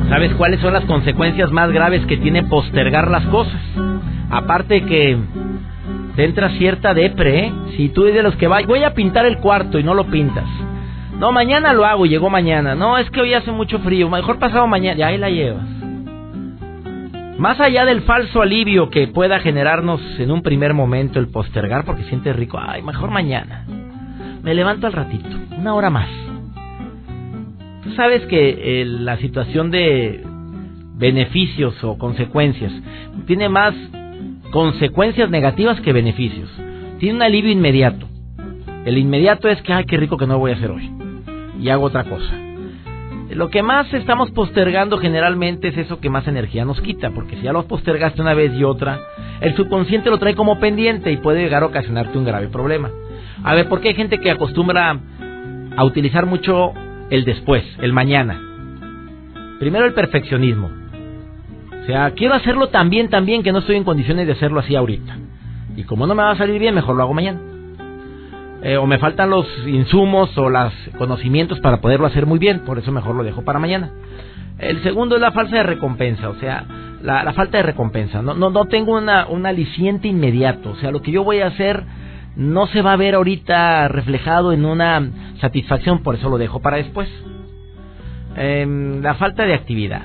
¿Sabes 0.09 0.33
cuáles 0.35 0.61
son 0.61 0.73
las 0.73 0.85
consecuencias 0.85 1.51
más 1.51 1.71
graves 1.73 2.07
que 2.07 2.17
tiene 2.17 2.45
postergar 2.45 3.11
las 3.11 3.25
cosas? 3.27 3.61
Aparte 4.31 4.85
que 4.85 5.19
te 6.15 6.25
entra 6.25 6.51
cierta 6.51 6.95
depre, 6.95 7.47
¿eh? 7.47 7.53
Si 7.77 7.89
tú 7.89 8.03
eres 8.03 8.15
de 8.15 8.23
los 8.23 8.37
que 8.37 8.47
va, 8.47 8.61
voy 8.67 8.85
a 8.85 8.95
pintar 8.95 9.27
el 9.27 9.39
cuarto 9.39 9.79
y 9.79 9.83
no 9.83 9.95
lo 9.95 10.07
pintas. 10.07 10.49
No, 11.19 11.33
mañana 11.33 11.73
lo 11.73 11.85
hago, 11.85 12.07
llegó 12.07 12.31
mañana. 12.31 12.75
No, 12.75 12.99
es 12.99 13.11
que 13.11 13.21
hoy 13.21 13.35
hace 13.35 13.51
mucho 13.51 13.79
frío, 13.81 14.09
mejor 14.09 14.39
pasado 14.39 14.67
mañana, 14.67 14.97
ya 14.97 15.07
ahí 15.09 15.19
la 15.19 15.31
llevas. 15.31 15.67
Más 17.39 17.61
allá 17.61 17.85
del 17.85 18.03
falso 18.03 18.41
alivio 18.41 18.89
que 18.89 19.09
pueda 19.09 19.41
generarnos 19.41 20.01
en 20.19 20.31
un 20.31 20.43
primer 20.43 20.73
momento 20.73 21.19
el 21.19 21.29
postergar 21.29 21.85
porque 21.85 22.05
sientes 22.05 22.35
rico, 22.35 22.59
ay, 22.61 22.83
mejor 22.83 23.11
mañana. 23.11 23.65
Me 24.43 24.55
levanto 24.55 24.87
al 24.87 24.93
ratito, 24.93 25.29
una 25.59 25.75
hora 25.75 25.91
más. 25.91 26.26
Tú 27.87 27.93
sabes 27.93 28.23
que 28.27 28.81
eh, 28.81 28.85
la 28.85 29.17
situación 29.19 29.71
de 29.71 30.21
beneficios 30.97 31.73
o 31.85 31.97
consecuencias 31.97 32.73
tiene 33.27 33.49
más 33.49 33.75
consecuencias 34.51 35.31
negativas 35.31 35.81
que 35.83 35.93
beneficios. 35.93 36.51
Tiene 36.99 37.15
un 37.15 37.23
alivio 37.23 37.53
inmediato. 37.53 38.09
El 38.85 38.99
inmediato 38.99 39.49
es 39.49 39.63
que, 39.63 39.73
ay, 39.73 39.85
qué 39.85 39.97
rico 39.97 40.17
que 40.17 40.27
no 40.27 40.37
voy 40.41 40.51
a 40.51 40.55
hacer 40.57 40.73
hoy. 40.73 40.91
Y 41.61 41.69
hago 41.69 41.85
otra 41.85 42.03
cosa. 42.03 42.35
Lo 43.31 43.51
que 43.51 43.63
más 43.63 43.93
estamos 43.95 44.33
postergando 44.33 44.99
generalmente 44.99 45.69
es 45.69 45.79
eso 45.79 46.01
que 46.01 46.11
más 46.11 46.27
energía 46.27 46.65
nos 46.65 46.81
quita, 46.81 47.11
porque 47.11 47.37
si 47.37 47.43
ya 47.43 47.53
lo 47.53 47.69
postergaste 47.69 48.21
una 48.21 48.35
vez 48.35 48.53
y 48.55 48.65
otra, 48.65 48.99
el 49.41 49.55
subconsciente 49.55 50.11
lo 50.11 50.19
trae 50.19 50.35
como 50.35 50.59
pendiente 50.59 51.13
y 51.13 51.19
puede 51.19 51.41
llegar 51.41 51.63
a 51.63 51.67
ocasionarte 51.67 52.19
un 52.19 52.25
grave 52.25 52.49
problema. 52.49 52.91
A 53.45 53.55
ver, 53.55 53.69
¿por 53.69 53.81
qué 53.81 53.91
hay 53.91 53.95
gente 53.95 54.19
que 54.19 54.33
acostumbra 54.33 54.99
a 55.77 55.85
utilizar 55.85 56.27
mucho 56.27 56.73
el 57.11 57.25
después, 57.25 57.65
el 57.81 57.93
mañana? 57.93 58.41
Primero 59.59 59.87
el 59.87 59.95
perfeccionismo. 59.95 60.71
O 61.83 61.87
sea, 61.87 62.11
quiero 62.13 62.35
hacerlo 62.35 62.69
tan 62.69 62.91
bien, 62.91 63.09
tan 63.09 63.27
bien 63.27 63.43
que 63.43 63.53
no 63.53 63.61
estoy 63.61 63.77
en 63.77 63.85
condiciones 63.85 64.27
de 64.27 64.33
hacerlo 64.33 64.61
así 64.61 64.75
ahorita. 64.75 65.17
Y 65.77 65.85
como 65.85 66.07
no 66.07 66.15
me 66.15 66.23
va 66.23 66.33
a 66.33 66.37
salir 66.37 66.59
bien, 66.59 66.75
mejor 66.75 66.97
lo 66.97 67.03
hago 67.03 67.15
mañana. 67.15 67.39
Eh, 68.63 68.77
o 68.77 68.87
me 68.87 68.99
faltan 68.99 69.31
los 69.31 69.47
insumos 69.67 70.37
o 70.37 70.49
los 70.49 70.73
conocimientos 70.99 71.61
para 71.61 71.81
poderlo 71.81 72.07
hacer 72.07 72.27
muy 72.27 72.39
bien, 72.39 72.61
por 72.61 72.79
eso 72.79 72.91
mejor 72.91 73.15
lo 73.15 73.23
dejo 73.23 73.45
para 73.45 73.59
mañana. 73.59 73.91
El 74.59 74.83
segundo 74.83 75.17
es 75.17 75.21
la 75.21 75.33
falsa 75.33 75.57
de 75.57 75.63
recompensa, 75.63 76.31
o 76.31 76.35
sea, 76.37 76.65
la, 77.03 77.33
falta 77.35 77.59
de 77.59 77.63
recompensa. 77.63 78.23
No, 78.23 78.35
no, 78.35 78.51
no 78.51 78.65
tengo 78.65 78.97
una, 78.97 79.27
un 79.29 79.47
aliciente 79.47 80.09
inmediato, 80.09 80.71
o 80.71 80.77
sea, 80.77 80.91
lo 80.91 81.03
que 81.03 81.13
yo 81.13 81.23
voy 81.23 81.41
a 81.41 81.49
hacer 81.49 81.85
no 82.37 82.67
se 82.67 82.83
va 82.83 82.93
a 82.93 82.97
ver 82.97 83.15
ahorita 83.15 83.89
reflejado 83.89 84.53
en 84.53 84.65
una 84.65 85.11
satisfacción, 85.41 86.03
por 86.03 86.15
eso 86.15 86.29
lo 86.29 86.39
dejo 86.39 86.61
para 86.61 86.77
después. 86.77 87.09
Em, 88.37 89.01
la 89.03 89.15
falta 89.15 89.45
de 89.45 89.55
actividad. 89.55 90.03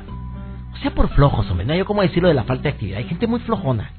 O 0.74 0.78
sea, 0.78 0.92
por 0.92 1.10
flojos, 1.10 1.50
hombre. 1.52 1.66
No 1.66 1.74
hay 1.74 1.84
cómo 1.84 2.02
decirlo 2.02 2.30
de 2.30 2.34
la 2.34 2.46
falta 2.46 2.64
de 2.64 2.70
actividad. 2.70 3.00
Hay 3.00 3.04
gente 3.04 3.28
muy 3.28 3.40
flojona. 3.42 3.92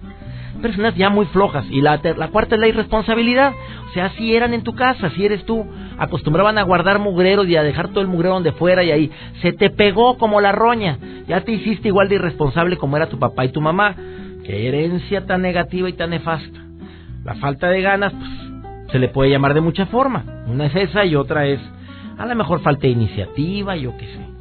Personas 0.62 0.94
ya 0.94 1.10
muy 1.10 1.26
flojas. 1.26 1.66
Y 1.70 1.82
la, 1.82 2.00
la 2.16 2.28
cuarta 2.28 2.54
es 2.54 2.60
la 2.60 2.68
irresponsabilidad. 2.68 3.52
O 3.90 3.92
sea, 3.92 4.10
si 4.10 4.34
eran 4.34 4.54
en 4.54 4.62
tu 4.62 4.74
casa, 4.74 5.10
si 5.10 5.24
eres 5.24 5.44
tú. 5.44 5.66
Acostumbraban 5.98 6.56
a 6.56 6.62
guardar 6.62 6.98
mugreros 6.98 7.46
y 7.46 7.56
a 7.56 7.62
dejar 7.62 7.88
todo 7.88 8.00
el 8.00 8.08
mugrero 8.08 8.34
donde 8.34 8.52
fuera 8.52 8.82
y 8.82 8.90
ahí 8.90 9.10
se 9.42 9.52
te 9.52 9.68
pegó 9.68 10.16
como 10.16 10.40
la 10.40 10.52
roña. 10.52 10.98
Ya 11.28 11.42
te 11.42 11.52
hiciste 11.52 11.88
igual 11.88 12.08
de 12.08 12.14
irresponsable 12.14 12.78
como 12.78 12.96
era 12.96 13.08
tu 13.08 13.18
papá 13.18 13.44
y 13.44 13.50
tu 13.50 13.60
mamá. 13.60 13.94
Qué 14.44 14.66
herencia 14.66 15.26
tan 15.26 15.42
negativa 15.42 15.88
y 15.88 15.92
tan 15.92 16.10
nefasta. 16.10 16.61
La 17.24 17.34
falta 17.36 17.68
de 17.68 17.80
ganas, 17.80 18.12
pues, 18.12 18.90
se 18.92 18.98
le 18.98 19.08
puede 19.08 19.30
llamar 19.30 19.54
de 19.54 19.60
mucha 19.60 19.86
forma. 19.86 20.24
Una 20.46 20.66
es 20.66 20.76
esa 20.76 21.04
y 21.04 21.14
otra 21.14 21.46
es, 21.46 21.60
a 22.18 22.26
lo 22.26 22.34
mejor 22.34 22.60
falta 22.60 22.82
de 22.82 22.90
iniciativa, 22.90 23.76
yo 23.76 23.96
qué 23.96 24.06
sé. 24.06 24.32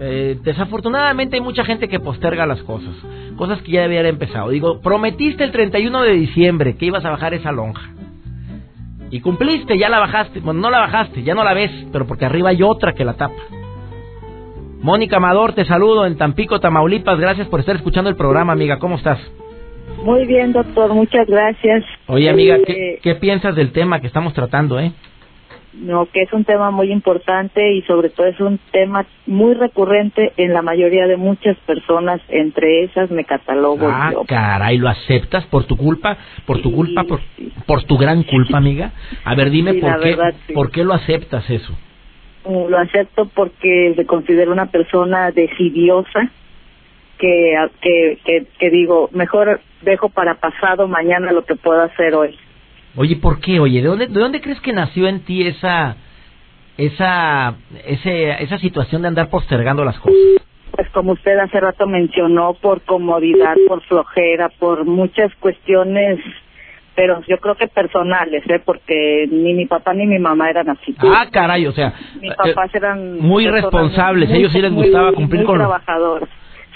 Eh, 0.00 0.38
desafortunadamente 0.42 1.36
hay 1.36 1.42
mucha 1.42 1.64
gente 1.64 1.88
que 1.88 2.00
posterga 2.00 2.44
las 2.44 2.62
cosas, 2.62 2.94
cosas 3.36 3.62
que 3.62 3.72
ya 3.72 3.82
debían 3.82 4.00
haber 4.00 4.14
empezado. 4.14 4.50
Digo, 4.50 4.80
prometiste 4.80 5.44
el 5.44 5.52
31 5.52 6.02
de 6.02 6.12
diciembre 6.12 6.76
que 6.76 6.86
ibas 6.86 7.04
a 7.04 7.10
bajar 7.10 7.34
esa 7.34 7.52
lonja. 7.52 7.90
Y 9.10 9.20
cumpliste, 9.20 9.78
ya 9.78 9.88
la 9.88 9.98
bajaste. 9.98 10.40
Bueno, 10.40 10.60
no 10.60 10.70
la 10.70 10.80
bajaste, 10.80 11.22
ya 11.22 11.34
no 11.34 11.44
la 11.44 11.52
ves, 11.52 11.70
pero 11.92 12.06
porque 12.06 12.24
arriba 12.24 12.48
hay 12.48 12.62
otra 12.62 12.94
que 12.94 13.04
la 13.04 13.14
tapa. 13.14 13.42
Mónica 14.80 15.18
Amador, 15.18 15.52
te 15.52 15.64
saludo 15.64 16.06
en 16.06 16.16
Tampico, 16.16 16.58
Tamaulipas. 16.58 17.20
Gracias 17.20 17.46
por 17.48 17.60
estar 17.60 17.76
escuchando 17.76 18.10
el 18.10 18.16
programa, 18.16 18.54
amiga. 18.54 18.78
¿Cómo 18.78 18.96
estás? 18.96 19.20
Muy 20.04 20.26
bien, 20.26 20.52
doctor, 20.52 20.92
muchas 20.94 21.26
gracias. 21.26 21.84
Oye, 22.06 22.28
amiga, 22.28 22.58
¿qué, 22.66 23.00
eh, 23.02 23.14
piensas 23.16 23.54
del 23.54 23.72
tema 23.72 24.00
que 24.00 24.06
estamos 24.06 24.34
tratando, 24.34 24.80
eh? 24.80 24.92
No, 25.74 26.06
que 26.06 26.20
es 26.22 26.32
un 26.32 26.44
tema 26.44 26.70
muy 26.70 26.92
importante 26.92 27.72
y 27.72 27.80
sobre 27.82 28.10
todo 28.10 28.26
es 28.26 28.38
un 28.40 28.58
tema 28.72 29.06
muy 29.26 29.54
recurrente 29.54 30.32
en 30.36 30.52
la 30.52 30.60
mayoría 30.60 31.06
de 31.06 31.16
muchas 31.16 31.56
personas, 31.60 32.20
entre 32.28 32.84
esas 32.84 33.10
me 33.10 33.24
catalogo 33.24 33.88
ah, 33.88 34.12
caray, 34.26 34.76
¿lo 34.76 34.90
aceptas 34.90 35.46
por 35.46 35.64
tu 35.64 35.78
culpa? 35.78 36.18
¿Por 36.44 36.60
tu 36.60 36.72
culpa? 36.72 37.04
Por, 37.04 37.20
¿Por 37.66 37.84
tu 37.84 37.96
gran 37.96 38.22
culpa, 38.22 38.58
amiga? 38.58 38.92
A 39.24 39.34
ver, 39.34 39.50
dime 39.50 39.74
por, 39.74 40.00
qué, 40.00 40.16
por 40.52 40.70
qué 40.70 40.84
lo 40.84 40.92
aceptas 40.92 41.48
eso. 41.48 41.72
Mm, 42.44 42.68
lo 42.68 42.78
acepto 42.78 43.26
porque 43.34 43.94
me 43.96 44.04
considero 44.04 44.52
una 44.52 44.66
persona 44.66 45.30
decidiosa, 45.30 46.30
que, 47.22 48.18
que, 48.24 48.46
que, 48.58 48.70
digo, 48.70 49.08
mejor 49.12 49.60
dejo 49.82 50.08
para 50.08 50.34
pasado 50.34 50.88
mañana 50.88 51.30
lo 51.30 51.44
que 51.44 51.54
puedo 51.54 51.80
hacer 51.80 52.14
hoy. 52.14 52.36
Oye, 52.96 53.16
¿por 53.16 53.40
qué? 53.40 53.60
Oye, 53.60 53.80
¿de 53.80 53.86
dónde, 53.86 54.06
de 54.08 54.20
dónde 54.20 54.40
crees 54.40 54.60
que 54.60 54.72
nació 54.72 55.06
en 55.06 55.20
ti 55.20 55.46
esa, 55.46 55.96
esa, 56.76 57.54
ese, 57.86 58.42
esa 58.42 58.58
situación 58.58 59.02
de 59.02 59.08
andar 59.08 59.30
postergando 59.30 59.84
las 59.84 59.98
cosas? 60.00 60.18
Pues 60.72 60.88
como 60.90 61.12
usted 61.12 61.38
hace 61.38 61.60
rato 61.60 61.86
mencionó, 61.86 62.54
por 62.54 62.82
comodidad, 62.82 63.54
por 63.68 63.82
flojera, 63.82 64.48
por 64.58 64.84
muchas 64.84 65.32
cuestiones 65.36 66.18
pero 66.94 67.22
yo 67.26 67.38
creo 67.38 67.54
que 67.54 67.68
personales, 67.68 68.42
¿eh? 68.50 68.60
porque 68.62 69.26
ni 69.30 69.54
mi 69.54 69.64
papá 69.64 69.94
ni 69.94 70.06
mi 70.06 70.18
mamá 70.18 70.50
eran 70.50 70.68
así. 70.68 70.94
Ah, 70.98 71.26
caray, 71.32 71.66
o 71.66 71.72
sea, 71.72 71.94
mis 72.20 72.34
papás 72.34 72.74
eran 72.74 73.18
muy 73.18 73.46
responsables, 73.46 74.28
ellos 74.30 74.52
sí 74.52 74.60
les 74.60 74.72
gustaba 74.72 75.12
cumplir 75.12 75.40
muy 75.40 75.46
con 75.46 75.56
trabajadores. 75.56 76.28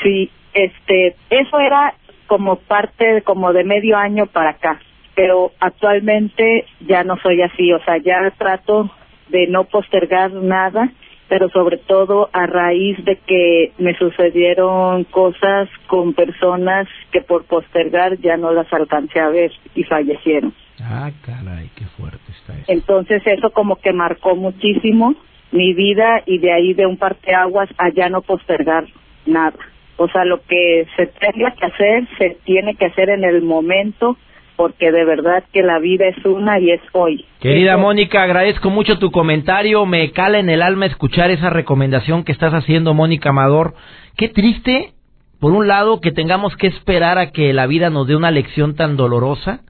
Sí, 0.03 0.31
este, 0.57 1.15
eso 1.31 1.61
era 1.61 1.95
como 2.27 2.57
parte 2.57 3.23
como 3.23 3.53
de 3.53 3.63
medio 3.63 3.97
año 3.97 4.27
para 4.27 4.51
acá, 4.51 4.81
pero 5.15 5.53
actualmente 5.61 6.65
ya 6.81 7.05
no 7.05 7.17
soy 7.19 7.43
así, 7.43 7.73
o 7.73 7.79
sea, 7.85 7.99
ya 7.99 8.31
trato 8.37 8.91
de 9.29 9.47
no 9.49 9.65
postergar 9.65 10.33
nada, 10.33 10.91
pero 11.29 11.49
sobre 11.51 11.77
todo 11.77 12.31
a 12.33 12.47
raíz 12.47 12.97
de 13.05 13.17
que 13.17 13.73
me 13.79 13.95
sucedieron 13.97 15.05
cosas 15.05 15.69
con 15.89 16.15
personas 16.15 16.89
que 17.13 17.21
por 17.21 17.45
postergar 17.45 18.19
ya 18.19 18.37
no 18.37 18.53
las 18.53 18.73
alcancé 18.73 19.21
a 19.21 19.29
ver 19.29 19.53
y 19.75 19.85
fallecieron. 19.85 20.55
Ah, 20.81 21.11
caray, 21.23 21.71
qué 21.75 21.85
fuerte 21.97 22.31
está 22.31 22.55
eso. 22.55 22.65
Entonces 22.69 23.23
eso 23.27 23.51
como 23.51 23.77
que 23.77 23.93
marcó 23.93 24.37
muchísimo 24.37 25.15
mi 25.53 25.75
vida 25.75 26.23
y 26.27 26.39
de 26.39 26.53
ahí 26.53 26.75
de 26.75 26.87
un 26.87 26.97
parteaguas 26.97 27.69
a 27.79 27.91
ya 27.91 28.09
no 28.09 28.23
postergar 28.23 28.87
nada. 29.27 29.59
O 29.97 30.09
sea, 30.09 30.25
lo 30.25 30.43
que 30.43 30.87
se 30.97 31.07
tenga 31.07 31.53
que 31.53 31.67
hacer, 31.67 32.09
se 32.19 32.37
tiene 32.45 32.75
que 32.75 32.87
hacer 32.87 33.09
en 33.09 33.25
el 33.25 33.43
momento, 33.43 34.17
porque 34.57 34.91
de 34.91 35.05
verdad 35.05 35.45
que 35.53 35.63
la 35.63 35.79
vida 35.79 36.07
es 36.07 36.25
una 36.25 36.59
y 36.59 36.71
es 36.71 36.81
hoy. 36.93 37.25
Querida 37.41 37.77
Mónica, 37.77 38.23
agradezco 38.23 38.71
mucho 38.71 38.99
tu 38.99 39.11
comentario. 39.11 39.85
Me 39.87 40.11
cala 40.13 40.39
en 40.39 40.51
el 40.51 40.63
alma 40.63 40.87
escuchar 40.87 41.31
esa 41.31 41.51
recomendación 41.51 42.25
que 42.25 42.33
estás 42.33 42.53
haciendo, 42.53 42.95
Mónica 42.95 43.31
Amador. 43.31 43.75
Qué 44.17 44.29
triste, 44.29 44.93
por 45.41 45.53
un 45.53 45.69
lado, 45.69 46.01
que 46.01 46.13
tengamos 46.13 46.57
que 46.57 46.67
esperar 46.67 47.19
a 47.19 47.31
que 47.33 47.53
la 47.53 47.67
vida 47.67 47.91
nos 47.91 48.07
dé 48.07 48.17
una 48.17 48.31
lección 48.31 48.75
tan 48.77 48.97
dolorosa 48.97 49.61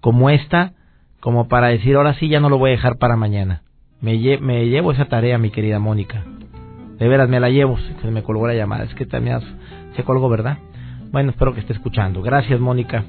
como 0.00 0.30
esta, 0.30 0.72
como 1.20 1.48
para 1.48 1.68
decir, 1.68 1.96
ahora 1.96 2.14
sí, 2.14 2.28
ya 2.28 2.40
no 2.40 2.48
lo 2.48 2.58
voy 2.58 2.70
a 2.70 2.76
dejar 2.76 2.98
para 2.98 3.16
mañana. 3.16 3.62
Me, 4.00 4.18
me 4.40 4.66
llevo 4.66 4.92
esa 4.92 5.06
tarea, 5.06 5.38
mi 5.38 5.50
querida 5.50 5.78
Mónica. 5.78 6.24
De 7.02 7.08
veras, 7.08 7.28
me 7.28 7.40
la 7.40 7.50
llevo. 7.50 7.76
Se 8.00 8.10
me 8.12 8.22
colgó 8.22 8.46
la 8.46 8.54
llamada. 8.54 8.84
Es 8.84 8.94
que 8.94 9.06
también 9.06 9.40
se 9.96 10.04
colgó, 10.04 10.28
¿verdad? 10.28 10.58
Bueno, 11.10 11.30
espero 11.30 11.52
que 11.52 11.58
esté 11.58 11.72
escuchando. 11.72 12.22
Gracias, 12.22 12.60
Mónica. 12.60 13.02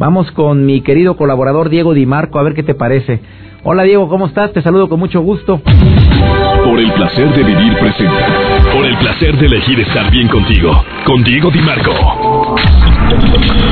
Vamos 0.00 0.32
con 0.32 0.66
mi 0.66 0.80
querido 0.80 1.16
colaborador 1.16 1.68
Diego 1.68 1.94
Di 1.94 2.06
Marco, 2.06 2.40
a 2.40 2.42
ver 2.42 2.54
qué 2.54 2.64
te 2.64 2.74
parece. 2.74 3.20
Hola 3.62 3.84
Diego, 3.84 4.08
¿cómo 4.08 4.26
estás? 4.26 4.52
Te 4.52 4.62
saludo 4.62 4.88
con 4.88 4.98
mucho 4.98 5.20
gusto. 5.20 5.60
Por 6.64 6.80
el 6.80 6.92
placer 6.94 7.32
de 7.36 7.44
vivir 7.44 7.78
presente. 7.78 8.24
Por 8.72 8.84
el 8.84 8.96
placer 8.98 9.38
de 9.38 9.46
elegir 9.46 9.78
estar 9.78 10.10
bien 10.10 10.26
contigo. 10.26 10.72
Con 11.06 11.22
Diego 11.22 11.52
Di 11.52 11.60
Marco. 11.60 11.92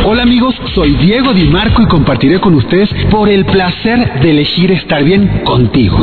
Hola 0.05 0.25
amigos, 0.25 0.57
soy 0.75 0.97
Diego 0.97 1.33
Di 1.33 1.45
Marco 1.45 1.81
y 1.81 1.87
compartiré 1.87 2.41
con 2.41 2.55
ustedes 2.55 2.91
por 3.09 3.29
el 3.29 3.45
placer 3.45 4.21
de 4.21 4.31
elegir 4.31 4.73
estar 4.73 5.05
bien 5.05 5.43
contigo. 5.45 5.97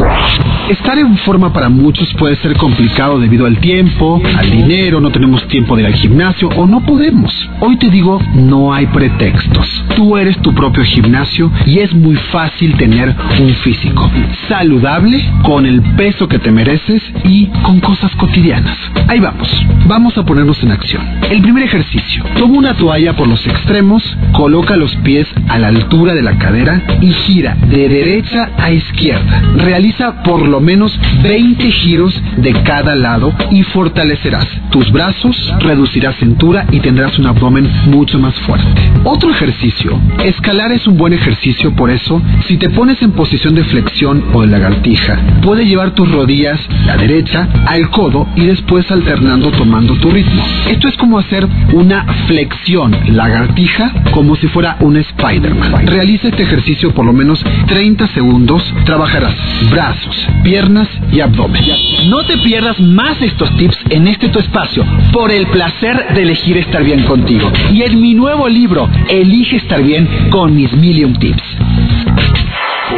Estar 0.70 0.98
en 0.98 1.18
forma 1.18 1.52
para 1.52 1.68
muchos 1.68 2.14
puede 2.14 2.38
ser 2.38 2.56
complicado 2.56 3.20
debido 3.20 3.46
al 3.46 3.58
tiempo, 3.58 4.22
al 4.38 4.50
dinero, 4.50 5.02
no 5.02 5.12
tenemos 5.12 5.46
tiempo 5.50 5.76
de 5.76 5.82
ir 5.82 5.88
al 5.88 5.96
gimnasio 5.96 6.48
o 6.56 6.66
no 6.66 6.80
podemos. 6.86 7.34
Hoy 7.60 7.76
te 7.76 7.90
digo, 7.90 8.22
no 8.36 8.74
hay 8.74 8.86
pretextos. 8.88 9.68
Tú 9.96 10.16
eres 10.16 10.38
tu 10.38 10.54
propio 10.54 10.84
gimnasio 10.84 11.52
y 11.66 11.80
es 11.80 11.94
muy 11.94 12.16
fácil 12.32 12.78
tener 12.78 13.14
un 13.42 13.50
físico 13.56 14.10
saludable, 14.48 15.24
con 15.44 15.66
el 15.66 15.82
peso 15.96 16.28
que 16.28 16.40
te 16.40 16.52
mereces 16.52 17.02
y 17.24 17.48
con 17.64 17.80
cosas 17.80 18.16
cotidianas. 18.16 18.78
Ahí 19.08 19.20
vamos, 19.20 19.50
vamos 19.88 20.18
a 20.18 20.24
ponernos 20.24 20.62
en 20.64 20.72
acción. 20.72 21.02
El 21.30 21.42
primer 21.42 21.64
ejercicio, 21.64 22.24
toma 22.38 22.58
una 22.58 22.74
toalla 22.76 23.16
por 23.16 23.28
los 23.28 23.46
extremos, 23.46 23.89
coloca 24.34 24.76
los 24.76 24.96
pies 24.98 25.28
a 25.48 25.58
la 25.58 25.68
altura 25.68 26.14
de 26.14 26.22
la 26.22 26.38
cadera 26.38 26.82
y 27.02 27.08
gira 27.08 27.56
de 27.70 27.90
derecha 27.90 28.50
a 28.58 28.72
izquierda. 28.72 29.42
Realiza 29.58 30.22
por 30.24 30.48
lo 30.48 30.60
menos 30.60 30.98
20 31.24 31.72
giros 31.72 32.14
de 32.38 32.54
cada 32.64 32.96
lado 32.96 33.34
y 33.52 33.64
fortalecerás 33.64 34.48
tus 34.70 34.92
brazos, 34.92 35.36
reducirás 35.60 36.16
cintura 36.18 36.66
y 36.72 36.80
tendrás 36.80 37.18
un 37.18 37.28
abdomen 37.28 37.70
mucho 37.88 38.20
más 38.20 38.36
fuerte. 38.42 38.92
Otro 39.04 39.32
ejercicio, 39.32 40.00
escalar 40.24 40.72
es 40.72 40.86
un 40.86 40.98
buen 40.98 41.14
ejercicio, 41.14 41.76
por 41.76 41.90
eso, 41.90 42.22
si 42.48 42.58
te 42.58 42.70
pones 42.70 43.02
en 43.02 43.14
posición 43.14 43.56
de 43.56 43.64
flexión 43.64 44.24
o 44.34 44.42
de 44.42 44.48
lagartija, 44.48 45.18
puedes 45.42 45.68
llevar 45.68 45.92
tus 45.92 46.12
rodillas, 46.12 46.60
la 46.86 46.98
derecha, 46.98 47.48
al 47.66 47.90
codo 47.90 48.28
y 48.36 48.46
después 48.46 48.90
alternando 48.92 49.52
tomando 49.52 49.96
tu 49.96 50.12
ritmo. 50.12 50.44
Esto 50.70 50.88
es 50.88 50.98
como 50.98 51.18
hacer 51.18 51.48
una 51.74 52.06
flexión 52.28 52.96
lagartija 53.08 53.79
como 54.12 54.36
si 54.36 54.48
fuera 54.48 54.78
un 54.80 54.98
Spider-Man. 54.98 55.88
Realiza 55.88 56.30
este 56.30 56.44
ejercicio 56.44 56.94
por 56.94 57.06
lo 57.06 57.14
menos 57.14 57.44
30 57.68 58.08
segundos. 58.08 58.64
Trabajarás 58.86 59.36
brazos, 59.70 60.28
piernas 60.44 60.88
y 61.12 61.20
abdomen. 61.20 61.64
No 62.10 62.24
te 62.26 62.38
pierdas 62.38 62.80
más 62.80 63.20
de 63.20 63.28
estos 63.28 63.56
tips 63.58 63.78
en 63.90 64.08
este 64.08 64.30
tu 64.30 64.40
espacio 64.40 64.86
por 65.12 65.32
el 65.32 65.48
placer 65.48 66.14
de 66.14 66.22
elegir 66.22 66.58
estar 66.58 66.84
bien 66.84 67.04
contigo. 67.04 67.52
Y 67.72 67.84
en 67.84 68.02
mi 68.02 68.14
nuevo 68.14 68.48
libro, 68.48 68.90
Elige 69.08 69.58
estar 69.58 69.82
bien 69.82 70.08
con 70.30 70.56
mis 70.56 70.72
Million 70.74 71.14
Tips. 71.14 71.44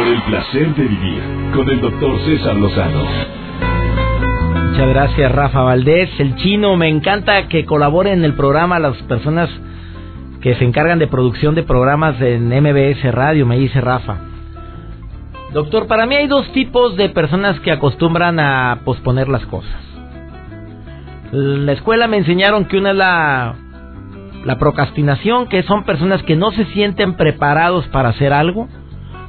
el 0.06 0.22
placer 0.22 0.74
de 0.74 0.82
vivir 0.84 1.22
con 1.54 1.68
el 1.68 1.80
doctor 1.80 2.18
César 2.24 2.56
Lozano. 2.56 3.04
Muchas 4.70 4.88
gracias, 4.88 5.32
Rafa 5.32 5.62
Valdés. 5.62 6.08
El 6.18 6.34
chino, 6.36 6.76
me 6.76 6.88
encanta 6.88 7.46
que 7.48 7.64
colaboren 7.64 8.20
en 8.20 8.24
el 8.24 8.34
programa 8.34 8.78
las 8.78 8.96
personas 9.02 9.50
que 10.42 10.54
se 10.56 10.64
encargan 10.64 10.98
de 10.98 11.06
producción 11.06 11.54
de 11.54 11.62
programas 11.62 12.20
en 12.20 12.48
MBS 12.48 13.02
Radio, 13.12 13.46
me 13.46 13.58
dice 13.58 13.80
Rafa. 13.80 14.18
Doctor, 15.52 15.86
para 15.86 16.06
mí 16.06 16.16
hay 16.16 16.26
dos 16.26 16.50
tipos 16.52 16.96
de 16.96 17.08
personas 17.10 17.60
que 17.60 17.70
acostumbran 17.70 18.40
a 18.40 18.80
posponer 18.84 19.28
las 19.28 19.46
cosas. 19.46 19.80
La 21.30 21.72
escuela 21.72 22.08
me 22.08 22.18
enseñaron 22.18 22.64
que 22.64 22.78
una 22.78 22.90
es 22.90 22.96
la, 22.96 23.54
la 24.44 24.58
procrastinación, 24.58 25.48
que 25.48 25.62
son 25.62 25.84
personas 25.84 26.22
que 26.24 26.36
no 26.36 26.50
se 26.50 26.64
sienten 26.66 27.14
preparados 27.14 27.86
para 27.88 28.10
hacer 28.10 28.32
algo 28.32 28.68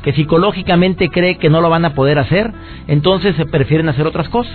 que 0.03 0.13
psicológicamente 0.13 1.09
cree 1.09 1.37
que 1.37 1.49
no 1.49 1.61
lo 1.61 1.69
van 1.69 1.85
a 1.85 1.95
poder 1.95 2.19
hacer, 2.19 2.51
entonces 2.87 3.35
se 3.37 3.45
prefieren 3.45 3.89
hacer 3.89 4.05
otras 4.05 4.29
cosas. 4.29 4.53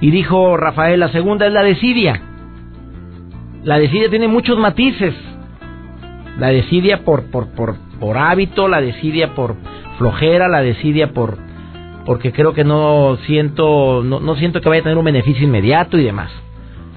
Y 0.00 0.10
dijo 0.10 0.56
Rafael, 0.56 1.00
la 1.00 1.08
segunda 1.08 1.46
es 1.46 1.52
la 1.52 1.62
desidia. 1.62 2.20
La 3.64 3.78
desidia 3.78 4.10
tiene 4.10 4.28
muchos 4.28 4.58
matices. 4.58 5.14
La 6.38 6.48
desidia 6.48 7.04
por, 7.04 7.30
por, 7.30 7.48
por, 7.54 7.76
por 8.00 8.18
hábito, 8.18 8.68
la 8.68 8.80
desidia 8.80 9.34
por 9.34 9.56
flojera, 9.98 10.48
la 10.48 10.62
desidia 10.62 11.12
por 11.12 11.38
porque 12.04 12.32
creo 12.32 12.52
que 12.52 12.64
no 12.64 13.16
siento 13.26 14.02
no, 14.02 14.18
no 14.18 14.34
siento 14.34 14.60
que 14.60 14.68
vaya 14.68 14.80
a 14.80 14.84
tener 14.84 14.98
un 14.98 15.04
beneficio 15.04 15.44
inmediato 15.44 15.98
y 15.98 16.04
demás. 16.04 16.30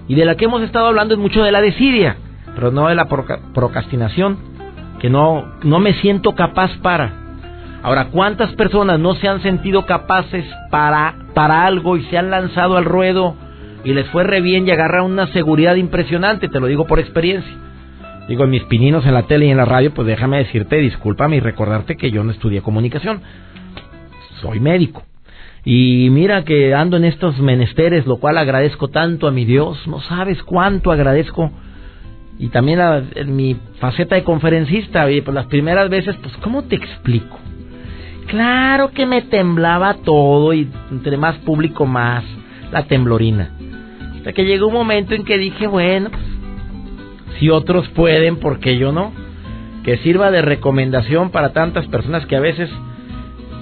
Y 0.08 0.16
de 0.16 0.26
la 0.26 0.36
que 0.36 0.46
hemos 0.46 0.62
estado 0.64 0.88
hablando 0.88 1.14
es 1.14 1.20
mucho 1.20 1.44
de 1.44 1.52
la 1.52 1.62
desidia, 1.62 2.18
pero 2.56 2.72
no 2.72 2.88
de 2.88 2.96
la 2.96 3.08
procrastinación, 3.08 4.38
que 5.00 5.10
no 5.10 5.46
no 5.64 5.80
me 5.80 5.94
siento 5.94 6.34
capaz 6.34 6.72
para 6.82 7.26
Ahora, 7.86 8.08
¿cuántas 8.08 8.52
personas 8.54 9.00
no 9.00 9.14
se 9.14 9.28
han 9.28 9.44
sentido 9.44 9.86
capaces 9.86 10.44
para, 10.72 11.14
para 11.36 11.68
algo 11.68 11.98
y 11.98 12.04
se 12.06 12.18
han 12.18 12.32
lanzado 12.32 12.78
al 12.78 12.86
ruedo 12.86 13.36
y 13.84 13.94
les 13.94 14.08
fue 14.08 14.24
re 14.24 14.42
bien 14.42 14.68
y 14.68 14.72
agarraron 14.72 15.12
una 15.12 15.28
seguridad 15.28 15.76
impresionante? 15.76 16.50
Te 16.50 16.60
lo 16.60 16.66
digo 16.66 16.88
por 16.88 17.00
experiencia. 17.00 17.54
Digo, 18.28 18.44
en 18.44 18.50
mis 18.50 18.64
pininos 18.64 19.06
en 19.06 19.14
la 19.14 19.24
tele 19.24 19.46
y 19.46 19.52
en 19.52 19.58
la 19.58 19.66
radio, 19.66 19.94
pues 19.94 20.08
déjame 20.08 20.38
decirte, 20.40 20.78
discúlpame 20.78 21.38
y 21.38 21.40
recordarte 21.40 21.96
que 21.96 22.10
yo 22.10 22.24
no 22.24 22.32
estudié 22.32 22.62
comunicación. 22.62 23.22
Soy 24.42 24.60
médico. 24.60 25.04
Y 25.64 26.10
mira 26.12 26.44
que 26.44 26.74
ando 26.74 26.98
en 26.98 27.06
estos 27.06 27.40
menesteres, 27.40 28.06
lo 28.06 28.18
cual 28.18 28.38
agradezco 28.38 28.88
tanto 28.88 29.28
a 29.28 29.32
mi 29.32 29.46
Dios. 29.46 29.88
No 29.88 30.00
sabes 30.02 30.42
cuánto 30.44 30.92
agradezco. 30.92 31.52
Y 32.38 32.50
también 32.50 32.80
en 33.16 33.36
mi 33.36 33.56
faceta 33.80 34.16
de 34.16 34.24
conferencista, 34.24 35.10
y 35.10 35.22
pues 35.22 35.34
las 35.34 35.46
primeras 35.46 35.90
veces, 35.90 36.16
pues 36.22 36.36
¿cómo 36.38 36.64
te 36.64 36.76
explico? 36.76 37.40
Claro 38.28 38.92
que 38.92 39.06
me 39.06 39.22
temblaba 39.22 39.96
todo 40.04 40.54
y 40.54 40.68
entre 40.92 41.16
más 41.18 41.36
público 41.38 41.86
más 41.86 42.24
la 42.72 42.84
temblorina. 42.84 43.52
Hasta 44.18 44.34
que 44.34 44.46
llegó 44.46 44.68
un 44.68 44.74
momento 44.74 45.14
en 45.14 45.24
que 45.24 45.38
dije, 45.38 45.68
bueno, 45.68 46.10
pues, 46.10 46.25
si 47.40 47.50
otros 47.50 47.88
pueden, 47.90 48.38
¿por 48.38 48.60
qué 48.60 48.78
yo 48.78 48.92
no? 48.92 49.12
Que 49.84 49.98
sirva 49.98 50.32
de 50.32 50.42
recomendación 50.42 51.30
para 51.32 51.54
tantas 51.54 51.88
personas 51.88 52.26
que 52.26 52.36
a 52.36 52.40
veces 52.40 52.70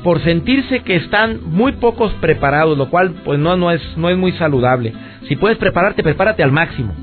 por 0.04 0.22
sentirse 0.22 0.82
que 0.82 0.98
están 0.98 1.40
muy 1.46 1.74
pocos 1.74 2.12
preparados, 2.16 2.78
lo 2.78 2.90
cual 2.90 3.14
pues 3.24 3.40
no 3.40 3.56
no 3.56 3.72
es 3.72 3.82
no 3.98 4.10
es 4.10 4.18
muy 4.18 4.34
saludable. 4.34 4.94
Si 5.28 5.36
puedes 5.36 5.58
prepararte, 5.58 6.04
prepárate 6.04 6.44
al 6.44 6.52
máximo. 6.52 6.94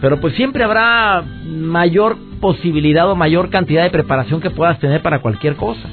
Pero 0.00 0.20
pues 0.20 0.34
siempre 0.34 0.62
habrá 0.62 1.24
mayor 1.44 2.16
posibilidad 2.40 3.10
o 3.10 3.16
mayor 3.16 3.50
cantidad 3.50 3.82
de 3.82 3.90
preparación 3.90 4.40
que 4.40 4.50
puedas 4.50 4.78
tener 4.78 5.02
para 5.02 5.18
cualquier 5.20 5.56
cosa 5.56 5.88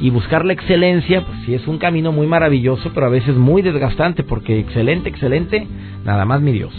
y 0.00 0.10
buscar 0.10 0.44
la 0.44 0.54
excelencia, 0.54 1.24
pues 1.24 1.38
sí 1.46 1.54
es 1.54 1.66
un 1.68 1.78
camino 1.78 2.10
muy 2.10 2.26
maravilloso, 2.26 2.90
pero 2.94 3.06
a 3.06 3.10
veces 3.10 3.36
muy 3.36 3.62
desgastante, 3.62 4.24
porque 4.24 4.58
excelente, 4.58 5.08
excelente, 5.08 5.68
nada 6.04 6.24
más 6.24 6.40
mi 6.40 6.52
Dios. 6.52 6.72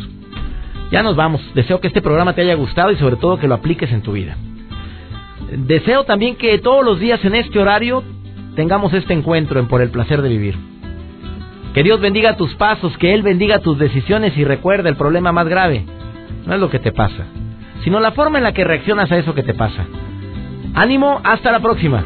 Ya 0.94 1.02
nos 1.02 1.16
vamos. 1.16 1.42
Deseo 1.56 1.82
que 1.82 1.88
este 1.88 2.04
programa 2.04 2.34
te 2.34 2.42
haya 2.42 2.54
gustado 2.54 2.92
y 2.92 2.98
sobre 2.98 3.16
todo 3.16 3.40
que 3.40 3.48
lo 3.48 3.56
apliques 3.56 3.92
en 3.92 4.04
tu 4.04 4.12
vida. 4.12 4.38
Deseo 5.52 6.04
también 6.04 6.36
que 6.36 6.60
todos 6.60 6.86
los 6.86 7.00
días 7.00 7.26
en 7.26 7.34
este 7.34 7.58
horario 7.58 8.04
tengamos 8.56 8.94
este 8.94 9.12
encuentro 9.12 9.60
en 9.60 9.68
Por 9.68 9.82
el 9.82 9.90
Placer 9.90 10.22
de 10.22 10.30
Vivir. 10.30 10.56
Que 11.74 11.82
Dios 11.82 12.00
bendiga 12.00 12.38
tus 12.38 12.54
pasos, 12.58 12.96
que 13.00 13.16
Él 13.16 13.24
bendiga 13.24 13.58
tus 13.58 13.80
decisiones 13.80 14.38
y 14.38 14.46
recuerda 14.46 14.88
el 14.88 14.96
problema 14.96 15.32
más 15.32 15.48
grave. 15.48 15.84
No 16.46 16.54
es 16.54 16.60
lo 16.60 16.70
que 16.70 16.78
te 16.78 16.92
pasa, 16.92 17.26
sino 17.84 18.00
la 18.00 18.12
forma 18.12 18.38
en 18.38 18.44
la 18.44 18.54
que 18.54 18.64
reaccionas 18.64 19.12
a 19.12 19.18
eso 19.18 19.34
que 19.34 19.42
te 19.42 19.56
pasa. 19.56 19.88
Ánimo, 20.76 21.22
hasta 21.24 21.52
la 21.52 21.60
próxima. 21.60 22.06